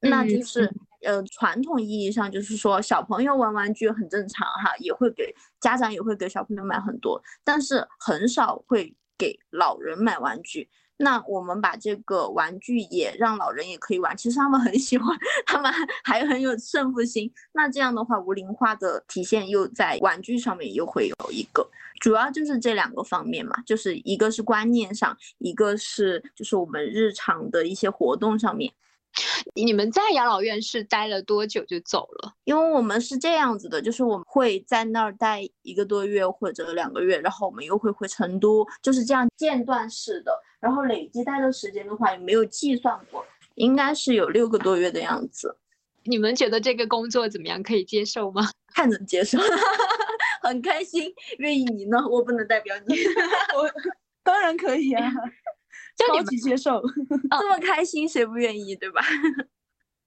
[0.00, 10.70] 那就是呃传统意义上就是说小朋友玩玩具很正常哈，也会给家长也会给小朋友买很多，但是很少会给老人买玩具。
[11.02, 15.72] 那我们把这个玩具也让老人也可以玩，其实他们很喜欢，他们
[16.04, 17.32] 还很有胜负心。
[17.52, 21.66] 那这样的话，无龄化的体现又在玩具上面又会有一个，
[22.00, 28.70] 主要就是这两个方面嘛，就是一个是观念上，一个是就是我们日常的一些活动上面。
[29.54, 32.34] 你们在养老院是待了多久就走了？
[32.44, 40.30] 因为我们是这样子的，就是我们会在那儿待一个多月或者两个月，然后我们又会回成都，就是这样间断式的。
[40.60, 45.56] 然后累计待的时间的话，也没有计算过，应该是有六个多月的样子。
[46.04, 47.62] 你们觉得这个工作怎么样？
[47.62, 48.48] 可以接受吗？
[48.74, 49.38] 太能接受，
[50.42, 51.12] 很开心。
[51.38, 51.98] 愿意你呢？
[52.08, 52.94] 我不能代表你。
[53.56, 53.70] 我
[54.22, 55.12] 当然可以啊。
[55.96, 56.80] 超级接受，
[57.30, 59.02] 这么开心，谁不愿意，对吧？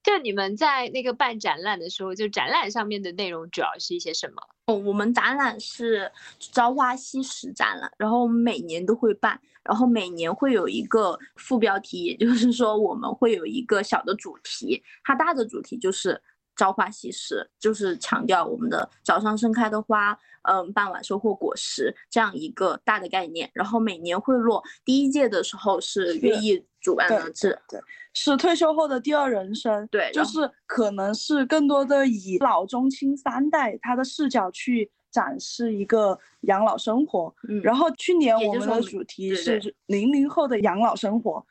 [0.02, 4.42] 就你们在那个办展览的时候，就展览上面的内容主要是一些什么？
[4.66, 16.22] 哦，我们展览是朝花夕拾展览，然后我们每年都会办，然后每年会有一个副标题，也就是说我们会有一个小的主题，它大的主题就是
[16.56, 20.18] 朝花夕拾，就是强调我们的早上盛开的花。
[20.46, 24.62] 嗯，傍晚收获果实这样一个大的概念，然后每年会落。
[24.84, 27.80] 第一届的时候是乐毅主办的，是，对，
[28.14, 37.34] 是退休后的第二人生，对，就是可能是更多的以老中青三代他的视角去展示一个养老生活。
[37.48, 41.46] 嗯，然后去年我们的主题是零零后的养老生活。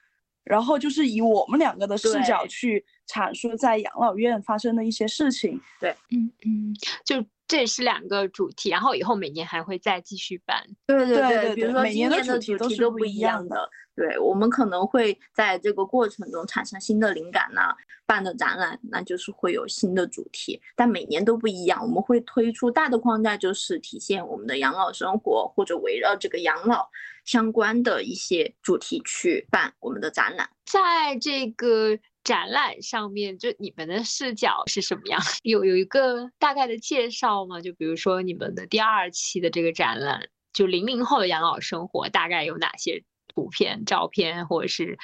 [0.44, 5.60] 然后就是以我们两个的视角去阐述在养老院发生的一些事情。
[5.78, 10.60] 对，嗯嗯，就这是两个主题，然后以后每年还会再继续办。
[10.84, 13.70] 对对对，比如说每年的主题都是不一样的。
[13.94, 17.60] 对我们可能会在这个过程中产生新的灵感呢，
[18.06, 21.82] 办的展览那就是会有新的主题，但每年都不一样。
[21.82, 26.88] 我们会推出大的框架，就是体现我们的养老生活或者围绕这个养老
[27.24, 30.48] 相关的一些主题去办我们的展览。
[30.64, 35.20] 在这个展览上面，就你们的视角是什么样？
[35.44, 37.60] 有有一个大概的介绍吗？
[37.60, 43.04] 就比如说你们的第二期的这个展览，就零零后的养老生活大概有哪些？
[43.34, 44.98] 图片、照片，或者是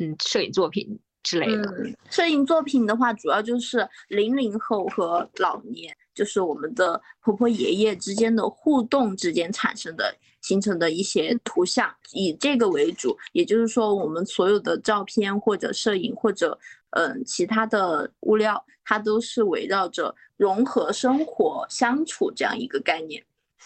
[0.00, 1.96] 嗯，摄影作品之类的。
[2.10, 13.16] 摄影作品的话，主要就是零零后和老年，就是我们的婆婆爷爷之间的互动之间产生的、形成的一些图像，以这个为主。
[13.32, 16.58] 也就是说，我们所有的照片或者摄影或者
[16.90, 23.24] 嗯其他的物料，它都是围绕着融合生活、相处这样一个概念。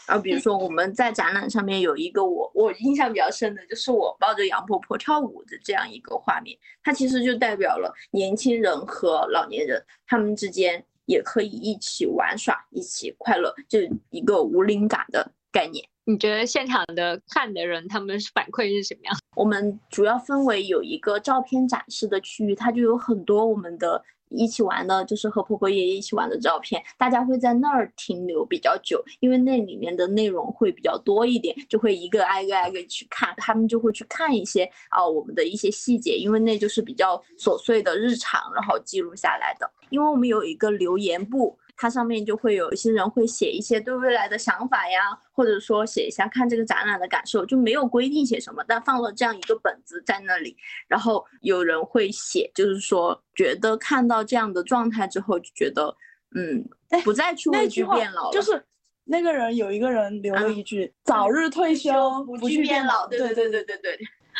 [0.08, 13.78] 啊，比如说我们在展览上面有一个我我印象比较深的，就是我抱着杨婆婆跳舞的这样一个画面，它其实就代表了年轻人和老年人他们之间也可以一起玩耍，一起快乐，就
[14.08, 15.86] 一个无灵感的概念。
[16.04, 19.14] 你觉得现场的看的人他们反馈是什么样？
[19.36, 24.02] 我们主要分为有一个照片展示的区域，它就有很多我们的。
[24.30, 39.70] 一起玩的，就是和婆婆爷爷一起玩的照片，大家会在那儿停留比较久，因为那里面的内容会比较多一点，就会一个挨个挨个去看，他们就会去看一些啊我们的一些细节，因为那就是比较琐碎的日常，然后记录下来的。
[39.90, 41.58] 因为我们有一个留言簿。
[41.80, 50.56] 它上面就会有一些人会写一些对未来的想法呀，或者说写一下看这个展览的感受，就没有规定写什么，但放了这样一个本子在那里，
[50.88, 55.96] 然后有人会写，就是说觉得看到这样的状态之后，就觉得
[56.34, 56.68] 嗯，
[57.04, 58.32] 不再去畏惧变老了。
[58.32, 58.60] 就是
[59.04, 61.92] 那个人有一个人留了一句：“早日退休，
[62.24, 63.98] 不去变老。”对对对对对对。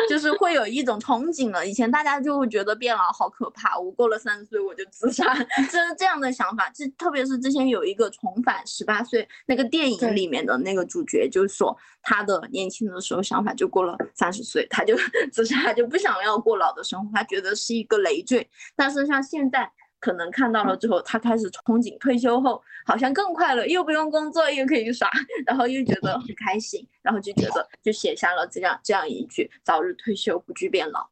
[0.08, 1.66] 就是会有一种憧憬了。
[1.66, 5.34] 以前大家就会觉得变老好可怕，我过了三十岁我就自杀，
[5.70, 6.70] 就是这样的想法。
[6.74, 14.96] 这特别是之前有一个重返十八岁那个电影里面的那个主角，就是说他的年轻的时候想法就过了三十岁，他就
[15.32, 18.48] 自杀，就不想要过老的生活，他觉得是一个累赘。
[18.76, 19.70] 但是像现在。
[20.00, 25.10] 可能看到了之后，他开始憧憬退休后好像更快乐，又不用工作，又可以耍，
[25.46, 31.08] 然后又觉得很开心，然后就觉得就写下了这样这样一句：早日退休，不惧变老。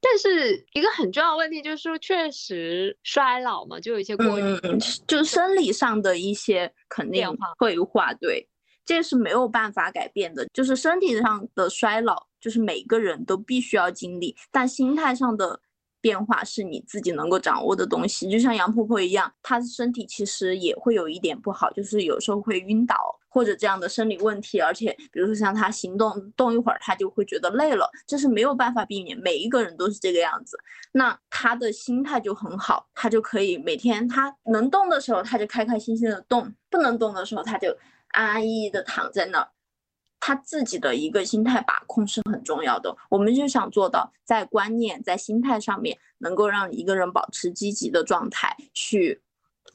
[0.00, 7.28] 但是一个很重要的问题就是，确实衰老嘛，就有一些过，嗯，就生理上的一些肯定
[7.58, 8.48] 退化，对，
[8.86, 15.60] 这是没有办法改变的，就是身体上的衰老，就是每个人都必须要经历，但心态上的。
[16.00, 22.96] 变化是你自己能够掌握的东西，就像杨婆婆一样，她的身体其实也会有一点不好，就是有时候会晕倒
[23.28, 30.58] 或者这样的生理问题，而且比如说像她行动动一会儿，她就会觉得累了，这是没有办法避免，每一个人都是这个样子。
[30.92, 37.76] 那她的心态就很好，她就可以每天她能动的时候，她就开开心心的动；不能动的时候，她就
[38.08, 39.48] 安安逸逸的躺在那儿。
[40.20, 49.22] 他自己的一个心态把控是很重要的，我们就想做到在观念、在心态上面能够让一个人保持积极的状态，去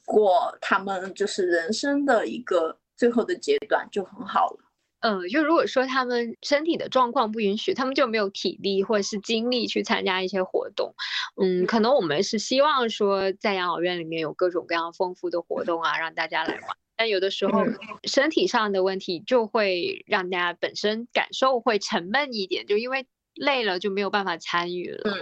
[0.04, 4.58] 过他们就是人生的一个最后的阶段就很好了。
[5.00, 10.94] 嗯，就如果说他们身体的状况不允许，他们就没有体力或者是精力去参加一些活动。
[11.40, 16.76] 嗯，可能我们是希望说在养老院里面有各种各样丰富的活动啊，让大家来玩。
[16.96, 17.62] 但有的时候
[18.04, 25.12] 身体上的问题就会让大家本身感受会沉闷一点，就因为累了就没有办法参与了，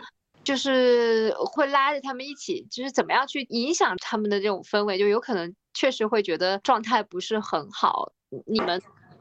[0.44, 8.12] 就是会拉着他们一起，就是怎么样去影响他们的这种氛围，就有可能确实会觉得状态不是很好。
[8.46, 8.80] 你们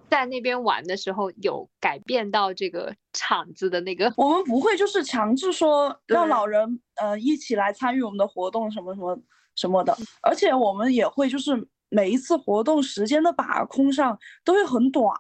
[0.10, 4.14] 在那边玩的时候有改变到这个场子的那个？
[4.16, 9.20] 我们不会就是强制说 让老人呃一起来参与我们的活动什么什么
[9.56, 11.68] 什么的，而且我们也会就是。
[11.94, 15.16] 每一次活动时间的把控上都会很短，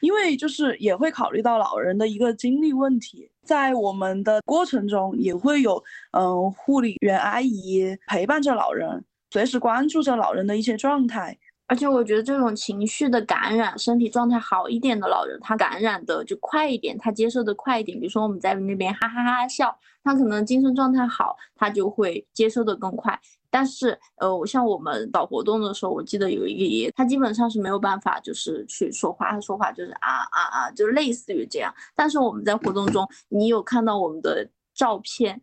[0.00, 5.82] 因为就是也会考虑到老人的一个精力问题，在我们的过程中也会有
[6.12, 11.36] 嗯护理员阿姨陪伴着老人，随时关注着老人的一些状态。
[11.66, 17.98] 而且我觉得这种情绪的感染，身体状态好一点的老人，他感染的就快一点，他接受的快一点。
[18.00, 23.20] 比如说我们在那边哈哈哈哈笑，他可能精神状态好，他就会接受的更快。
[23.50, 31.74] 但是，呃，像我们搞活动的时候，我记得有一个爷爷，他基本上是没有办法，就是去说话，他说话就是啊啊啊，就类似于这样。
[31.94, 35.40] 但是我们在活动中，你有看到我们的照片，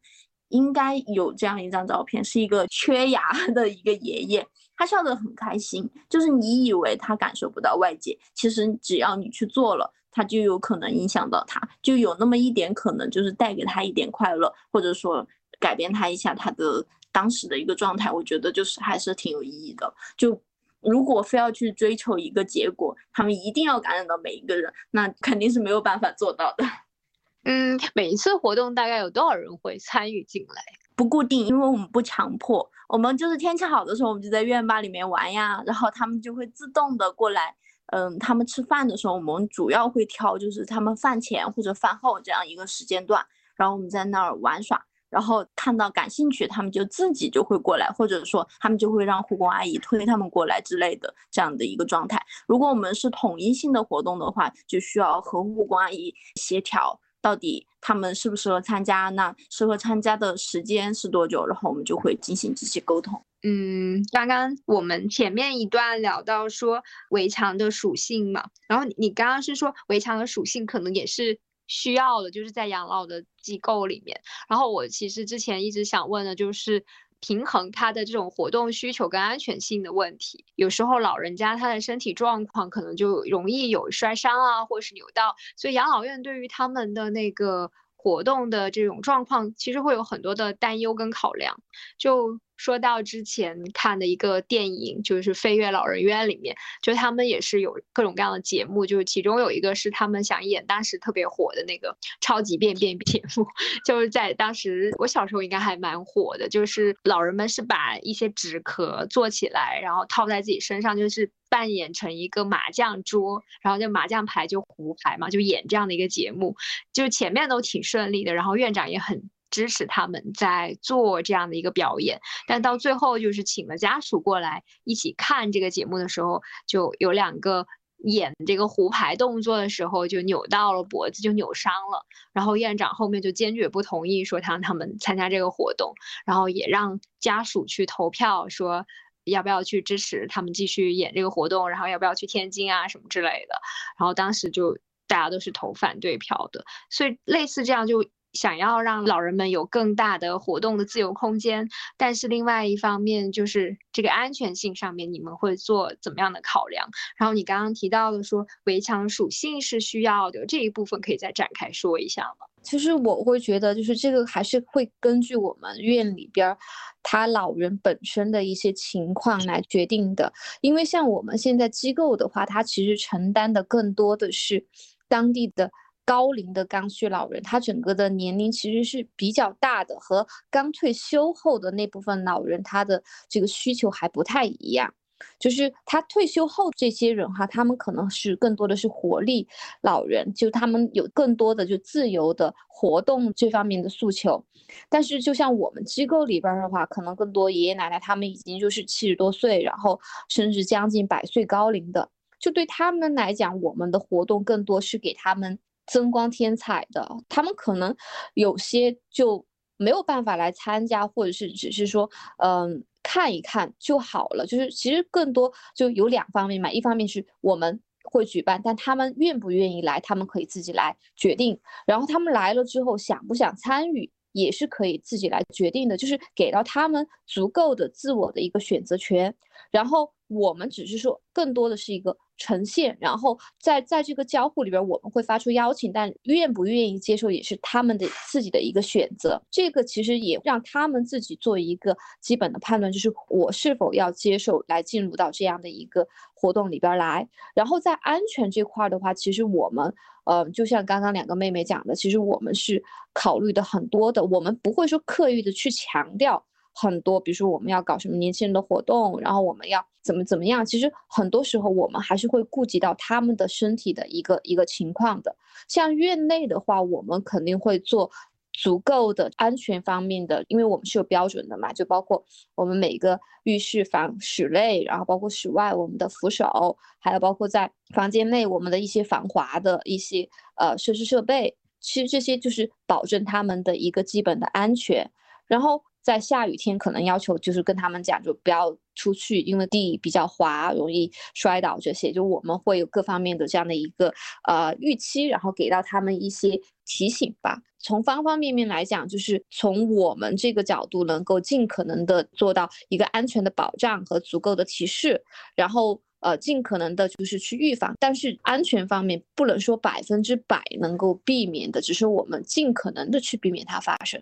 [0.49, 3.22] 应该有这样一张照片，是一个缺牙
[3.56, 4.45] 的一个爷爷，
[4.78, 5.89] 他笑得很开心。
[6.08, 15.28] 就是你以为他感受不到外界，其实只要你去做了，他就有可能影响到他，就有那么一点可能，就是带给他一点快乐，或者说
[15.60, 16.86] 改变他一下他的
[17.16, 18.11] 当时的一个状态。
[18.11, 19.93] 我觉得就是还是挺有意义的。
[20.18, 20.38] 就
[20.82, 26.66] 如果非要去追求一个结果，他们一定要感染到每一个人，那肯定是没有办法做到的。
[27.47, 30.61] 嗯，每一次活动大概有多少人会参与进来？
[30.95, 32.70] 不固定，因为我们不强迫。
[32.89, 37.55] 我们就是天气好的时候，我们就在院坝里面玩呀，然后他们就会自动的过来。
[37.88, 43.24] 嗯，他们吃饭的时候，我们主要会挑就是他们饭前或者饭后这样一个时间段，
[43.55, 44.86] 然后我们在那儿玩耍。
[45.10, 52.22] 然后看到感兴趣，他们就自己就会过来，或者说他们就会让护工阿姨推他们过来之类的这样的一个状态。
[52.47, 56.99] 如果我们是统一性的活动的话，就需要和护工阿姨协调。
[57.22, 59.10] 到底他们适不适合参加？
[59.10, 61.43] 那适合参加的时间是多久？
[61.43, 63.20] 然后我们就会进行这些沟通。
[63.41, 74.22] 嗯，刚刚我们前面一段聊到说围墙的属性嘛，然后你刚刚是说围墙的属性可能也是需要的，就是在养老的机构里面。
[74.47, 76.86] 然后我其实之前一直想问的就是。
[77.22, 91.57] 平衡他的这种活动需求跟安全性的问题，有时候老人家他的身体状况可能就容易有摔伤啊，或是扭到，所以养老院对于他们的那个活动的这种状况，其实会有很多的担忧跟考量，
[91.97, 92.39] 就。
[92.58, 103.45] 说到之前看的一个电影，就是《飞跃老人院》里面，就他们也是有各种各样的节目，就是其中有一个是他们想演当时特别火的那个超级便便节目，
[103.86, 116.56] 就是在当时我小时候应该还蛮火的，就是老人们是把一些纸壳做起来，然后套在自己身上，就是扮演成一个麻将桌，然后就麻将牌就胡牌嘛，就演这样的一个节目，
[116.93, 119.30] 就是前面都挺顺利的，然后院长也很。
[119.52, 127.66] 支持他们在做这样的一个表演，但到最后就是请了家属过来一起看这个节目的时候，就有两个
[128.00, 132.06] 演这个胡牌动作的时候就扭到了脖子，就扭伤了。
[132.34, 135.93] 然后院长后面就坚决不同意，说他让他们参加这个活动，
[136.26, 138.86] 然后也让家属去投票，说
[139.24, 143.56] 要不要去支持他们继续演这个活动，然后要不要去天津啊什么之类的。
[143.98, 144.78] 然后当时就
[145.08, 148.06] 大家都是投反对票的，所以类似这样就。
[148.36, 151.67] 想要让老人们有更大的活动的自由空间，
[151.97, 156.88] 但是另外一方面就是这个安全性上面，你们会做怎么样的考量？
[157.17, 162.45] 然后你刚刚提到的说围墙属性是需要的这一部分，可以再展开说一下吗？
[162.61, 166.57] 其实我会觉得，就是这个还是会根据我们院里边
[167.03, 170.33] 他老人本身的一些情况来决定的。
[170.61, 174.65] 因为像我们现在机构的话，它其实承担的更多的是
[175.07, 175.71] 当地的。
[176.06, 184.93] 高龄的刚需老人，他整个的年龄其实是比较大的，和刚退休后的那部分老人，他的这个需求还不太一样。
[185.39, 189.47] 就是他退休后这些人哈，他们可能是更多的是活力
[189.82, 194.43] 老人，就他们有更多的就自由的活动这方面的诉求。
[194.89, 199.97] 但是就像我们机构里边的话，可能更多爷爷奶奶他们已经就是七十多岁，然后
[200.28, 205.58] 甚至将近百岁高龄的，就对他们来讲，我们的活动更多是给他们。
[205.88, 207.95] 增光添彩的，他们可能
[208.33, 209.45] 有些就
[209.77, 214.45] 没有办法来参加，或者是只是说，嗯，看一看就好了。
[214.45, 221.59] 就是其实更多就有两方面嘛，一方面是我们会举办，但他们愿不愿意来，他们可以自己来决定。
[221.86, 229.36] 然后他们来了之后，想不想参与，也是可以自己来决定的，就是给到他们足够的自我的一个选择权。
[229.71, 232.17] 然后我们只是说，更多的是一个。
[232.38, 239.41] 呈现，然后在在这个交互里边，我们会发出邀请，但愿不愿意接受也是他们的自己的一个选择。
[239.49, 247.27] 这个其实也让他们自己做一个基本的判断，就是我是否要接受来进入到这样的一个活动里边来。
[247.53, 249.93] 然后在安全这块的话，其实我们
[250.25, 252.83] 呃，就像刚刚两个妹妹讲的，其实我们是
[253.13, 256.45] 考虑的很多的，我们不会说刻意的去强调。
[256.78, 265.34] 很多，比如说我们要搞什么年轻人的活动，然后我们要怎么怎么样，其实很多时候我们还是会顾及到他们的身体的一个一个情况的。
[265.69, 268.11] 像院内的话，我们肯定会做
[268.51, 272.21] 足够的安全方面的，因为我们是有标准的嘛，就包括
[272.55, 285.09] 我们每个浴室房室内，然后包括室外我们的扶手，还有包括在房间内我们的一些防滑的一些呃设施设备，其实这些就是保证他们的一个基本的安全，
[285.47, 285.82] 然后。
[286.06, 292.12] 在下雨天可能要求就是跟他们讲，就不要出去，因为地比较滑，容易摔倒这些。
[292.12, 294.14] 就我们会有各方面的这样的一个
[294.47, 297.60] 呃预期，然后给到他们一些提醒吧。
[297.80, 305.24] 从方方面面来讲，就是从我们这个角度，能够尽可能的做到一个安全的保障和足够的提示，
[305.56, 307.95] 然后呃尽可能的就是去预防。
[307.99, 314.22] 但是安全方面不能说百分之百能够避免的，只是我们尽可能的去避免它发生。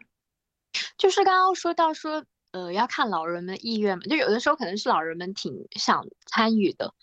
[0.98, 6.94] 就是刚刚说到说，呃，要看老人们意愿嘛，就有的时候可能是老人们挺想参与的，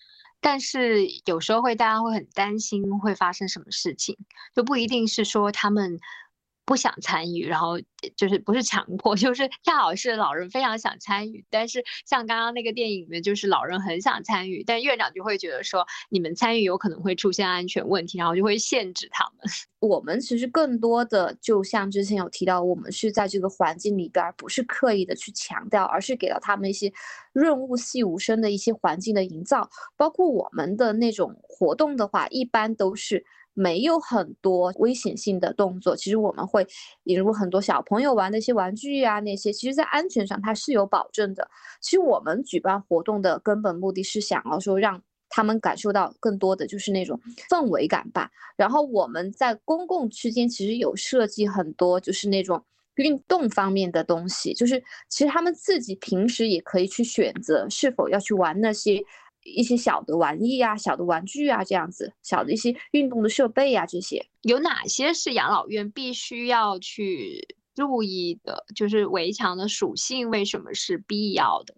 [0.41, 4.17] 但是有时候会大家会很担心会发生什么事情，
[4.55, 5.99] 就不一定是说他们。
[6.71, 7.81] 不想参与，然后
[8.17, 19.53] 就是不是强迫， 就是恰好是老人非常想参与，但是像刚刚那个电影里面，就是老人很想参与，但院长就会觉得说你们参与有可能会出现安全问题，然后就会限制他们。
[19.81, 26.93] 我们其实更多的就像之前有提到，我们是在这个环境里边，不是刻意的去强调，而是给到他们一些
[27.33, 33.25] 润物细无声的一些环境的营造，包括我们的那种活动的话，一般都是。
[33.53, 36.67] 没有很多危险性的动作，其实我们会
[37.05, 41.49] 引入很多小朋友玩的一些玩具啊，那些其实在安全上它是有保证的。
[41.81, 47.21] 其实我们举办活动的根本目的是想要说让他们感受到更多的就是那种
[47.51, 48.31] 氛围感吧。
[48.57, 59.03] 然后我们在公共区间其实有设计很多就是那种运动方面的东西，就是其实他们自己平时也可以去选择是否要去玩那些。
[59.45, 68.65] 一些小的玩意啊，小的玩具啊，这样子，小的一些运动的设备啊，这些有哪些是养老院必须要去注意的？
[68.75, 71.75] 就是围墙的属性为什么是必要的？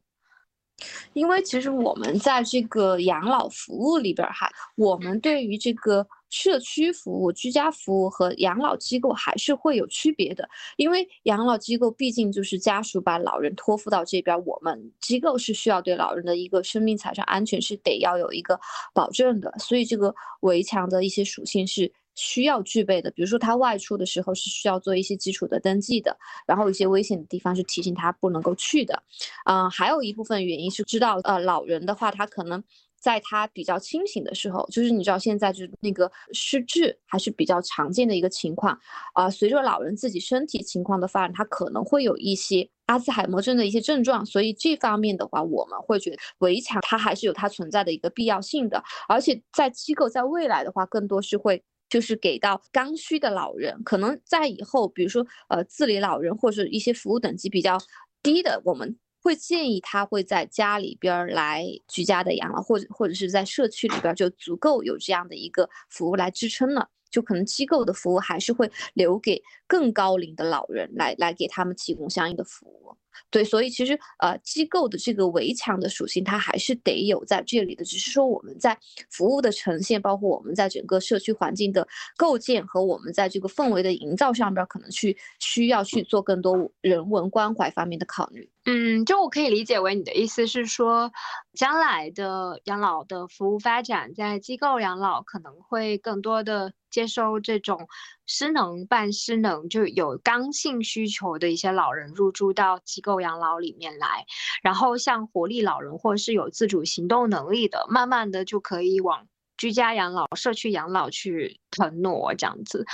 [1.13, 6.07] 因为其实我们在这个养老服务里边哈，我们对于这个。
[6.33, 18.59] 社区服务、居家服务和养老机构还是会有区别的，因为养老机构毕竟就是家属把老人托付到这边，我们机构是需要对老人的一个生命财产安全是得要有一个
[18.95, 23.11] 保证的，所以这个围墙的一些属性是需要具备的。
[23.11, 26.17] 比如说他外出的时候是需要做一些基础的登记的，
[26.47, 29.03] 然后一些危险的地方是提醒他不能够去的。
[29.45, 32.65] 嗯，还有一部分原因是知道，呃，老人的话他可能。
[33.03, 38.79] 在他比较清醒的时候，就是你知道现在就是那个失智还是比较常见的一个情况
[39.13, 39.29] 啊。
[39.29, 48.81] 随着老人自己身体情况的发展，他可能会有一些阿兹海默症的一些症状，所以这方面的话，我们会觉得围墙它还是有它存在的一个必要性的。
[49.09, 57.77] 而且在机构在未来的话，更多是会就是给到刚需的老人，可能在以后，比如说呃自理老人或者一些服务等级比较
[58.23, 58.97] 低的，我们。
[59.23, 72.97] 会建议他会在家里边来居家的养老，或者或者是在社区里边就足够有这样的一个服务来支撑了，就可能机构的服务还是会留给更高龄的老人来来给他们提供相应的服务。
[73.31, 77.85] 对，所以其实呃，机构的这个围墙的属性，它还是得有在这里的。
[77.85, 78.79] 只是说我们在
[79.11, 81.87] 服务的呈现，包括我们在整个社区环境的
[82.17, 88.49] 构建和我们在这个氛围的营造上边，可能去需要去做更多人文关怀方面的考虑。
[88.65, 91.11] 嗯，就我可以理解为你的意思是说，
[91.53, 97.89] 将来的养老的服务发展，在机构养老可能会更多的接收这种
[98.35, 104.25] 失能、半失能，就有刚性需求的一些老人入住到机构养老里面来，
[104.63, 109.29] 然后像活力老人或是有自主行动能力的，慢慢的就可以往。
[109.59, 112.85] 居家养老、社区养老去承诺这样子，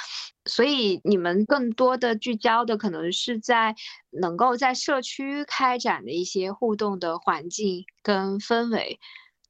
[0.44, 3.74] 所以你们更多的聚焦的可能是在
[4.10, 9.00] 能够在社区开展的一些互动的环境跟氛围，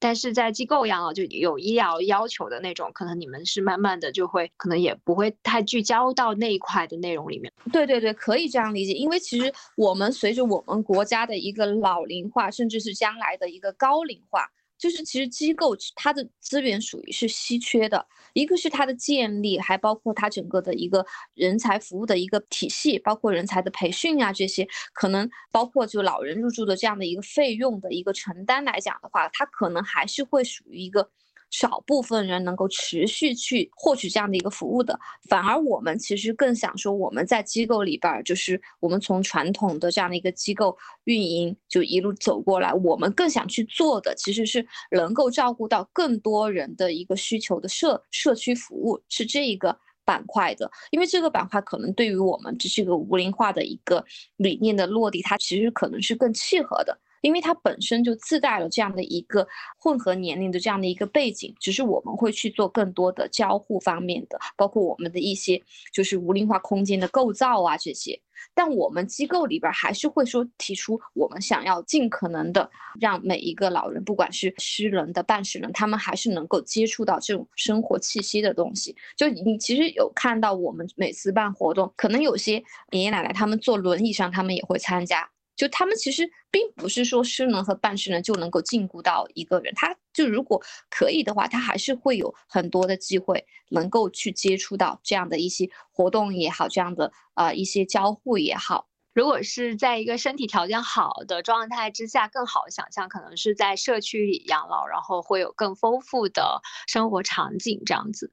[0.00, 7.52] 但是在机构养老就有医疗要求的那种，可能你们是慢慢的就会可能也不会太聚焦到那一块的内容里面。
[7.72, 14.48] 对对对，可以这样理解，因为其实我们随着我们国家的一个老龄化，甚至是将来的一个高龄化。
[14.78, 21.04] 就是其实机构它的资源属于是稀缺的，一个是它的建立，还包括它整个的一个
[21.34, 31.10] 人才服务的一个体系，包括人才的培训啊这些，可能包括就老人入住的这样的一个费用的一个承担来讲的话，它可能还是会属于一个。
[31.50, 54.04] 少部分人能够持续去获取这样的一个服务的，反而我们其实更想说，我们在机构里边儿，就是我们从传统的这样的一个机构运营就一路走过来，我们更想去做的其实是能够照顾到更多人的一个需求的社社区服务，是这一个板块的，因为这个板块可能对于我们这是一个无龄化的一个
[54.36, 56.98] 理念的落地，它其实可能是更契合的。
[57.20, 59.46] 因为它本身就自带了这样的一个
[59.78, 65.62] 混合年龄的这样的一个背景，只是我们会去做更多的交互方面的，包括我们的一些
[65.92, 68.20] 就是无龄化空间的构造啊这些。
[68.54, 78.94] 但我们机构里边还是会说提出，我们想要尽可能的让每一个老人，不管是失能的、半失能，他们还是能够接触到这种生活气息的东西。
[79.16, 82.62] 就你其实有看到我们每次办活动，可能有些
[82.92, 85.28] 爷爷奶奶他们坐轮椅上，他们也会参加。
[85.58, 98.86] 就他们其实并不是说失能和半失能就能够禁锢到一个人，他就如果可以的话，他还是会有很多的机会能够去接触到这样的一些活动也好，这样的呃一些交互也好。
[99.12, 108.32] 如果是在一个身体条件好的状态之下，更好想象可能是在社区里养老，然后会有更丰富的生活场景这样子。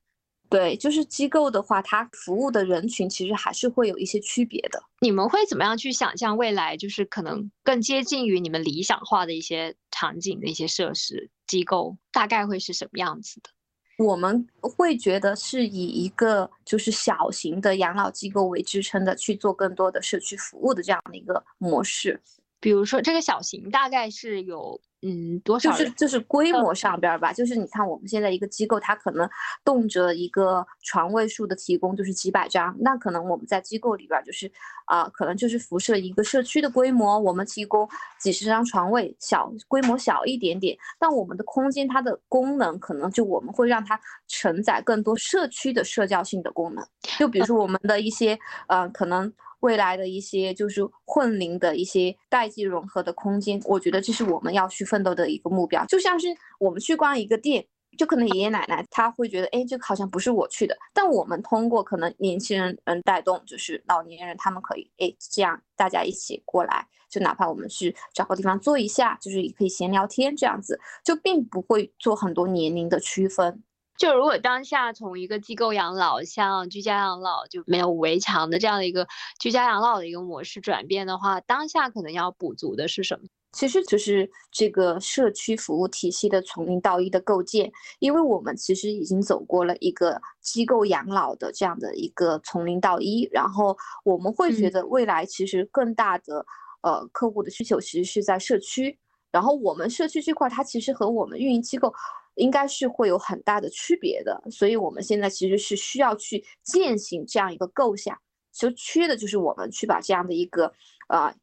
[0.55, 4.81] 对，就是机构的话，它服务的人群其实还是会有一些区别的。
[5.01, 13.49] 你们会怎么样去想象未来，就是可能更接近于你们理想化的一些场景的一些设施机构，大概会是什么样子的？
[13.97, 22.21] 我们会觉得是以一个就是小型的养老机构为支撑的，去做更多的社区服务的这样的一个模式。
[22.61, 24.79] 比如说，这个小型大概是有。
[25.07, 29.29] 嗯，多少就是就是规模上边吧，就是你看我们现在一个机构，它可能
[29.63, 34.51] 动辄一个床位数的提供就是几百张，那可能我们在机构里边就是
[34.85, 37.87] 啊，可能就是辐射一个社区的规模，我们提供
[38.19, 46.83] 几十张床位，小规模小一点点，但我们的空间它的功能可能就我们会让它承载更多社区的社交性的功能，
[47.19, 49.31] 就比如说我们的一些呃可能。
[49.65, 55.83] 未来的一些就是混龄的一些代际融合的空间，我觉得这是我们要去奋斗的一个目标。
[55.87, 56.27] 就像是
[56.59, 57.65] 我们去逛一个店，
[57.97, 60.77] 就可能爷爷奶奶他会觉得，哎，这个好像不是我去的。
[60.93, 73.63] 但我们通过可能年轻人嗯带动，就是老年人他们可以，哎，这样大家一起过来，就哪怕我们去找个地方坐一下，就是也可以闲聊天这样子，就并不会做很多年龄的区分。
[73.97, 79.07] 就如果当下从一个机构养老，像居家养老就没有围墙的这样的一个
[79.39, 83.25] 居家养老的一个模式转变的话，当下可能要补足的是什么？
[83.53, 96.45] 其实就是这个社区服务体系的从零到一的构建，因为我们其实已经走过了一个机构养老的这样的一个从零到一，然后我们会觉得未来其实更大的
[96.81, 98.99] 呃客户的需求其实是在社区，
[99.31, 101.93] 然后我们社区这块它其实和我们运营机构。
[102.35, 108.17] 应该是会有很大的区别的，所以我们现在其实是需要去践行这样一个构想，
[108.53, 110.73] 就缺的就是我们去把这样的一个
[111.07, 111.33] 呃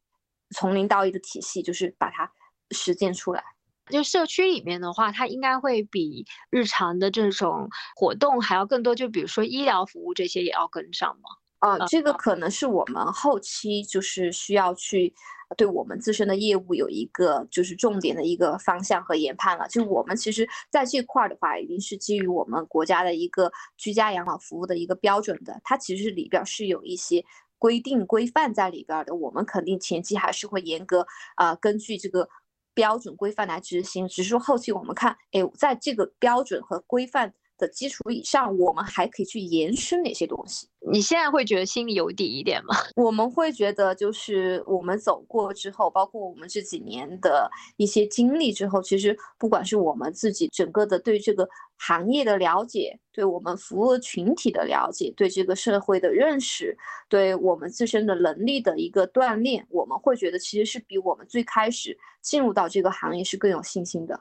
[0.55, 2.31] 从零到一的体系，就是把它
[2.71, 3.43] 实践出来。
[3.89, 11.29] 就社区里面的话，它应该会比日常的这种活动还要更多，就比如说医疗服务这些也要跟上吗？
[11.63, 15.13] 啊，这个可能是我们后期就是需要去。
[15.55, 19.67] 对我们自身的业务有一个就是重点的一个方向和研判了。
[19.67, 25.61] 就我们其实在这块儿的话，已经是基于我们国家的一个居家养老服务的一个标准的。
[25.63, 27.23] 它其实里边是有一些
[27.59, 29.13] 规定规范在里边的。
[29.13, 31.05] 我们肯定前期还是会严格
[31.35, 32.27] 啊，根据这个
[32.73, 34.07] 标准规范来执行。
[34.07, 37.35] 只是说后期我们看，哎，在这个标准和规范。
[37.63, 40.67] 的基础以上，我们还可以去延伸哪些东西？
[40.91, 42.75] 你现在会觉得心里有底一点吗？
[43.01, 51.47] 我们会觉得，就是我们走过之后，包括我们这几年的一些经历之后，其实不管是我们自己整个的对这个
[51.77, 64.19] 行业的了解，对我们服务群体的了解，对这个社会的认识，对我们自身的能力的一个锻炼，我们会觉得其实是比我们最开始进入到这个行业是更有信心的。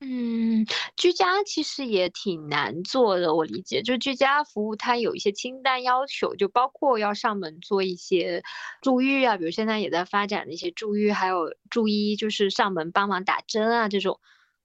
[0.00, 0.64] 嗯，
[0.96, 8.40] 居家其实也挺难做的，我理解，就居家服务它有一些清单要求，就包括要上门做一些
[8.80, 14.20] 助浴啊，比如现在也在发展的一些助浴，还有助医，就是上门帮忙打针啊这种，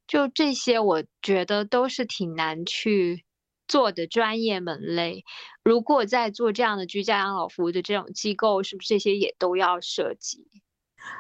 [0.06, 3.26] 就这些我觉得都是挺难去
[3.68, 5.24] 做的专业门类。
[5.64, 10.46] 如果在做这样的居家养老服务的这种机构，是不是这些也都要涉及？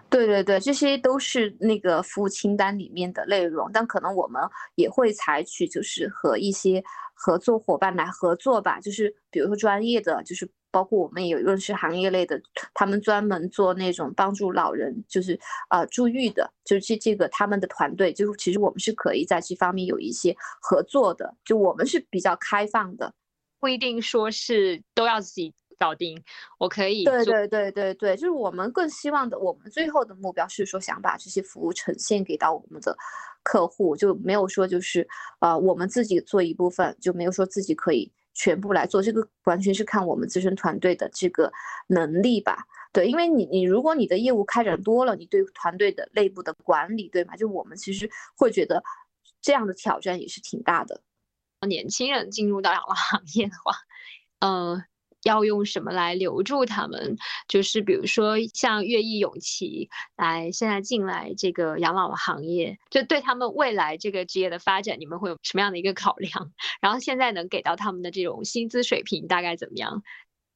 [0.09, 4.41] 对对对，这些都是那个服务清单里面的内容，但可能我们
[4.75, 6.83] 也会采取就是和一些
[7.15, 12.39] 合作伙伴来合作吧，就是比如说专业的，就是包括我们也有认识行业类的，
[12.75, 23.13] 他们专门做那种帮助老人就是啊住愈的，就是这这个他们的团队，就是其实我们是可以在这方面有一些合作的，就我们是比较开放的，
[23.59, 25.53] 不一定说是都要自己。
[25.77, 26.21] 搞定，
[26.57, 27.03] 我可以。
[27.03, 32.95] 对对对对对，就是我们更希望的，我们最后的目标是说想把这些服务呈现给到我们的
[33.43, 35.07] 客户，就没有说就是
[35.39, 41.51] 呃我们自己做一部分，就没有说自己可以全部来做，这个完全是看我们自身团队的这个
[41.87, 42.65] 能力吧。
[42.91, 47.35] 对，因为你你如果你的业务开展多了，你对团队的内部的管理，对吗？
[47.35, 48.83] 就我们其实会觉得
[49.41, 51.01] 这样的挑战也是挺大的。
[51.67, 53.73] 年轻人进入到养老行业的话，
[54.39, 54.83] 嗯。
[55.23, 57.15] 要用什么来留住他们？
[57.47, 66.51] 就是比如说像乐毅、永琪来现在进来这个养老行业，就对他们未来这个职业的发展，你们会有什么样的一个考量？
[66.81, 70.01] 然后现在能给到他们的这种薪资水平大概怎么样？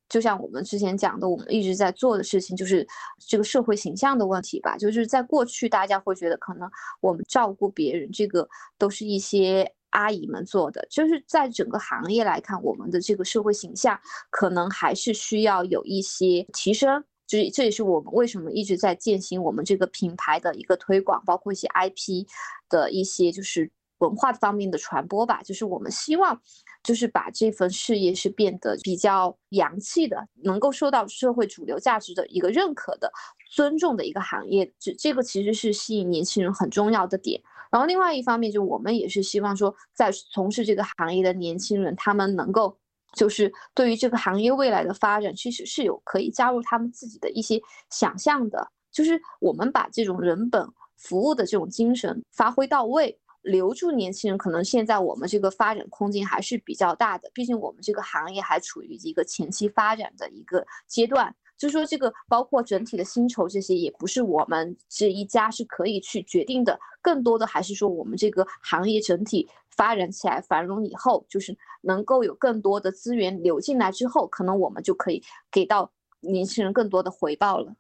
[0.09, 2.87] 就像我们之前讲的，我们一直在做的事情就是
[3.27, 4.77] 这个社会形象的问题吧。
[4.77, 6.69] 就是在过去，大家会觉得可能
[7.01, 9.73] 我们照顾别人，这个都是一些。
[9.97, 13.99] 阿姨们做的，就是在整个行业来看，我们的这个社会形象
[14.29, 17.03] 可能还是需要有一些提升。
[17.25, 22.25] 就是这也是我们为什么一直在践行我们这个品牌的一个推广，包括一些 IP
[22.69, 25.41] 的一些就是文化方面的传播吧。
[25.43, 26.39] 就是我们希望，
[26.87, 33.11] 就是把这份事业是变得比较洋气的，能够受到社会主流价值的一个认可的、
[33.51, 34.71] 尊重的一个行业。
[34.79, 37.41] 这这个其实是吸引年轻人很重要的点。
[37.69, 42.77] 然后另外一方面，就我们也是希望说，在从事这个行业的年轻人，他们能够
[43.15, 48.71] 就是对于这个行业未来的发展，其实是有可以加入他们自己的一些想象的。
[48.93, 50.65] 就是我们把这种人本
[50.95, 54.37] 服务的这种精神发挥到位，留住年轻人。
[54.37, 61.33] 可能现在我们这个发展空间还是比较大的，毕竟我们这个行业还处于一个前期发展的一个阶段。
[61.57, 66.79] 就是说，这个包括整体的薪酬这些，也不是我们这一家是可以去决定的。
[67.01, 77.73] 更多的还是说，我们这个行业整体发展起来、繁荣以后，就是能够有更多的资源流进来之后，可能我们就可以给到年轻人更多的回报了。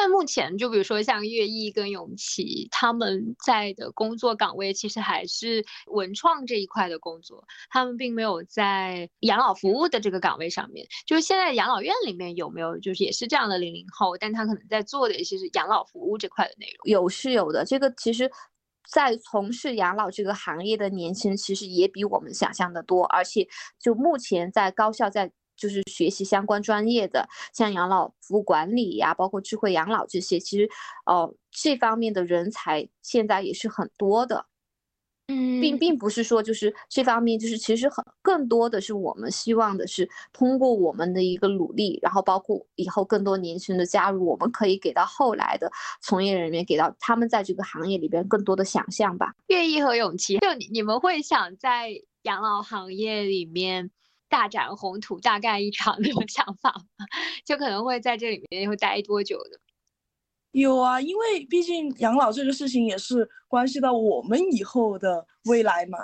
[0.00, 10.86] 但目前，就比如说像乐毅跟永琪他们在的工作岗位，其实还是文创这一块的工作，他们并没有在养老服务的这个岗位上面。
[11.04, 16.92] 就是现在养老院里面有没有，就是也是这样的零零后，但他可能在做的一些是养老服务这块的内容。
[16.92, 18.30] 有是有的，这个其实，
[18.88, 23.48] 在从事养老这个行业的年轻人，其实也比我们想象的多，而且
[23.80, 25.32] 就目前在高校在。
[25.58, 30.70] 就是学习相关专业的，像养老服务管理呀，包括智慧养老这些，其实，
[31.04, 34.46] 哦，这方面的人才现在也是很多的，
[35.26, 45.70] 嗯，并并不是说就是这方面，就是其实很更多的是我们希望的是通过我们的一个努力，然后包括以后更多年轻人的加入，我们可以给到后来的
[46.00, 49.34] 从业人员，给到他们在这个行业里边更多的想象吧。
[49.48, 51.90] 愿意和勇气，就你你们会想在
[52.22, 53.90] 养老行业里面。
[54.28, 56.74] 大展宏图、大干一场那种想法？
[57.44, 59.58] 就可能会在这里面又待多久呢？
[60.52, 65.98] 有啊，因为毕竟养老这个事情也是关系到我们以后的未来嘛。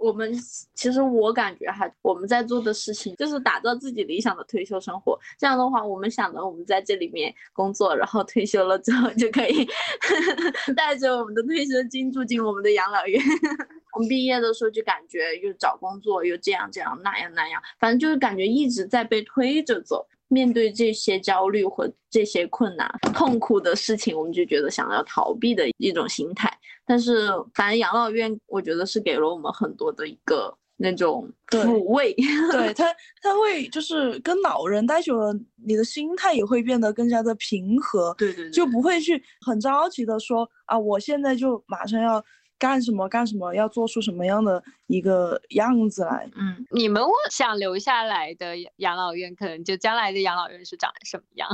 [0.00, 0.32] 我们
[0.74, 5.18] 其实我感觉哈，我们在做的事情就是打造自己理想的退休生活。
[5.38, 9.68] 这样的话，我们想着我们在这里面工作，然后退休了之后就可以
[10.76, 13.22] 带着我们的退休金住进我们的养老院。
[13.94, 20.06] 我们毕业的时候就感觉又找工作又这样这样那样那样，反正就是感觉一直在被推着走。
[20.28, 26.52] 面对这些焦虑和这些困难、痛苦的事情，我们就觉得想要逃避的一种心态。
[26.86, 32.14] 但是，反正养老院，我觉得是给了我们很多的一个那种抚慰。
[32.52, 32.84] 对他，
[33.20, 35.34] 他会就是跟老人待久了，
[35.66, 38.14] 你的心态也会变得更加的平和。
[38.16, 42.24] 对对，就不会去很着急的说啊，我现在就马上要。
[42.58, 46.28] 干什么干什么，要做出什么样的一个样子来？
[46.34, 51.48] 嗯，你们想留下来的养老院，可能就将来的养老院是长什么样？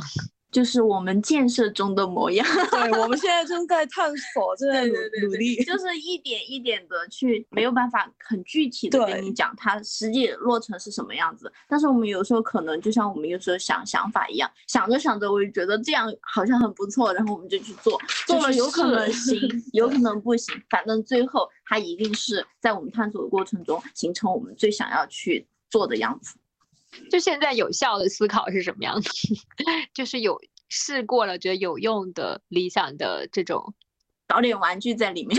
[0.55, 2.47] 就是我们建设中的模样。
[2.71, 11.53] 对，我们现在正在探索，正在努努力，就是一点一点的去，没有办法很具体的跟你讲它实际落成是什么样子。
[11.69, 19.37] 但是我们有时候可能就像我们有时候想想法一样，想着想着，我就觉得这样好像很不错，然后我们就去做，做了有可能行，
[19.73, 26.37] 有可能不行，反正最后它一定是在我们探索的过程中形成我们最想要去做的样子。
[27.11, 29.11] 就现在有效的思考是什么样子？
[29.95, 33.75] 就是有试过了，觉得有用的理想的这种，
[34.27, 35.39] 搞点玩具在里面。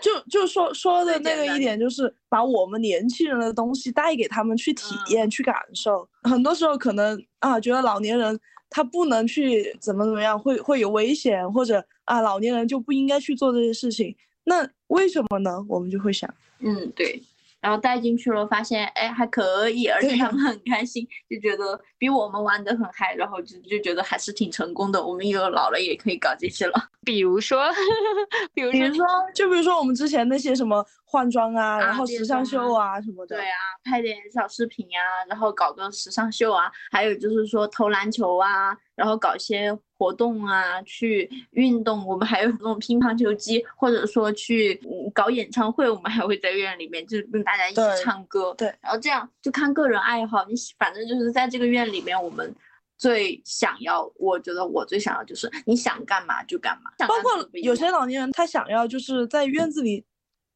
[0.00, 6.08] 就就说说的那个一点，就是把我们年轻人的东西带给他们去体验、去感受。
[6.22, 8.38] 很多时候可能啊，觉得老年人
[8.70, 14.14] 他不能去怎么怎么样，会会有危险，或者啊，老年人就不应该去做这些事情。
[14.44, 15.64] 那为什么呢？
[15.68, 17.22] 我们就会想，嗯，对。
[17.64, 25.02] 然后带进去了，发现哎还可以，而且他们很开心，就觉得比我们玩的很嗨，然后就就觉得还是挺成功的。
[25.02, 26.74] 我们以后老了也可以搞这些了。
[27.02, 27.64] 比如说，
[28.52, 33.36] 比如说，就比如说我们之前那些什么换装啊，然后时尚秀啊什么的。
[33.36, 42.06] 对啊，拍点小视频呀，然后搞个时尚秀啊，还有就是说投篮球啊，然后搞一些活动啊，去运动。
[42.06, 44.80] 我们还有那种乒乓球机，或者说去
[45.12, 48.54] 搞演唱会，我们还会在院里面，就跟大家一起唱歌。
[48.56, 52.54] 对，然后这样就看个人爱好，你反正就是在这个院里面，我们
[52.96, 56.90] 最想要，我觉得我最想要就是你想干嘛就干嘛。
[57.06, 60.04] 包括有些老年人他想要就是在院子里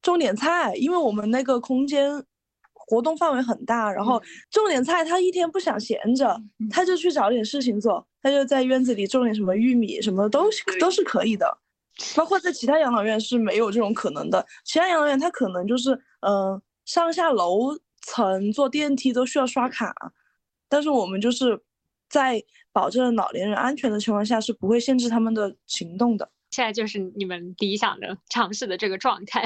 [0.01, 2.23] 种点菜，因为我们那个空间。
[2.89, 6.35] 活动范围很大，然后种点菜，他一天不想闲着，
[6.71, 10.49] 他就去找点事情做，他就在院子里种点什么玉米，什么都
[10.79, 11.45] 都是可以的。
[12.15, 19.93] 包括在其他养老院是没有这种可能的，其他养老院他可能就是嗯上下楼层坐电梯都需要刷卡，
[20.67, 21.61] 但是我们就是
[22.09, 26.27] 在保证老年人安全的情况下是不会限制他们的行动的。
[26.51, 29.43] 现在就是你们理想的尝试的这个状态，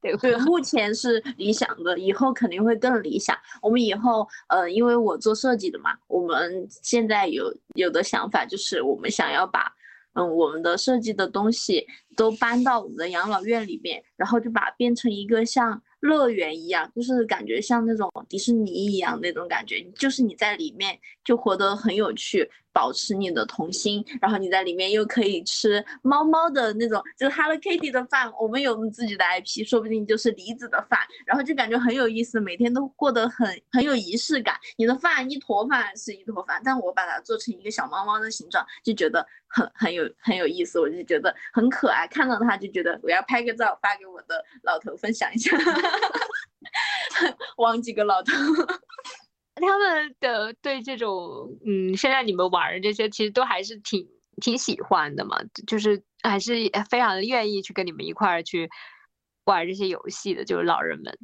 [0.00, 3.36] 对对，目前是理想的，以后肯定会更理想。
[3.60, 9.70] 我们以后，呃，因为我做设计的嘛，我们现在有有的想法就是，我们想要把，
[10.14, 22.50] 嗯，我们的设计的东西都搬到我们的养老院里面，然后就把变成一个像乐园一样，就是感觉像那种迪士尼一样那种感觉，就是你在里面就活得很有趣。
[22.76, 28.30] 保持你的童心，然后你在里面又可以吃猫猫的那种，就是 Hello Kitty 的饭。
[28.38, 34.54] 我们有我们自己的 IP，说不定就是梨子的饭，然后就感觉很有意思，每天都过得很很有仪式感。
[34.76, 42.06] 你的饭一坨饭是一坨饭，但我把它做成一个小猫猫的形状，就觉得很很有很有意思，我就觉得很可爱。
[42.06, 45.56] 看到它就觉得我要拍个照发给我的老头分享一下，
[47.56, 48.32] 忘几个老头。
[49.60, 54.06] 他们的对这种，嗯，现在你们玩的这些，其实都还是挺
[54.40, 56.54] 挺喜欢的嘛，就是还是
[56.90, 58.68] 非常愿意去跟你们一块儿去
[59.44, 61.18] 玩这些游戏的，就是老人们。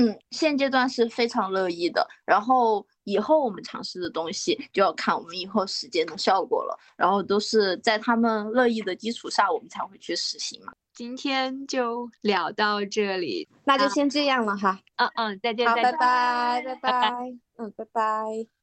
[0.00, 10.72] 嗯，现阶段是非常乐意的，然后以后我们尝试的东西就要看我们以后实践的效果了，然后都是在他们乐意的基础上，我们才会去实行嘛。
[10.94, 14.80] 今天就聊到这里，那就先这样了哈。
[14.96, 17.10] 嗯嗯，再见，好，拜拜，拜拜，
[17.56, 18.57] 嗯，拜拜。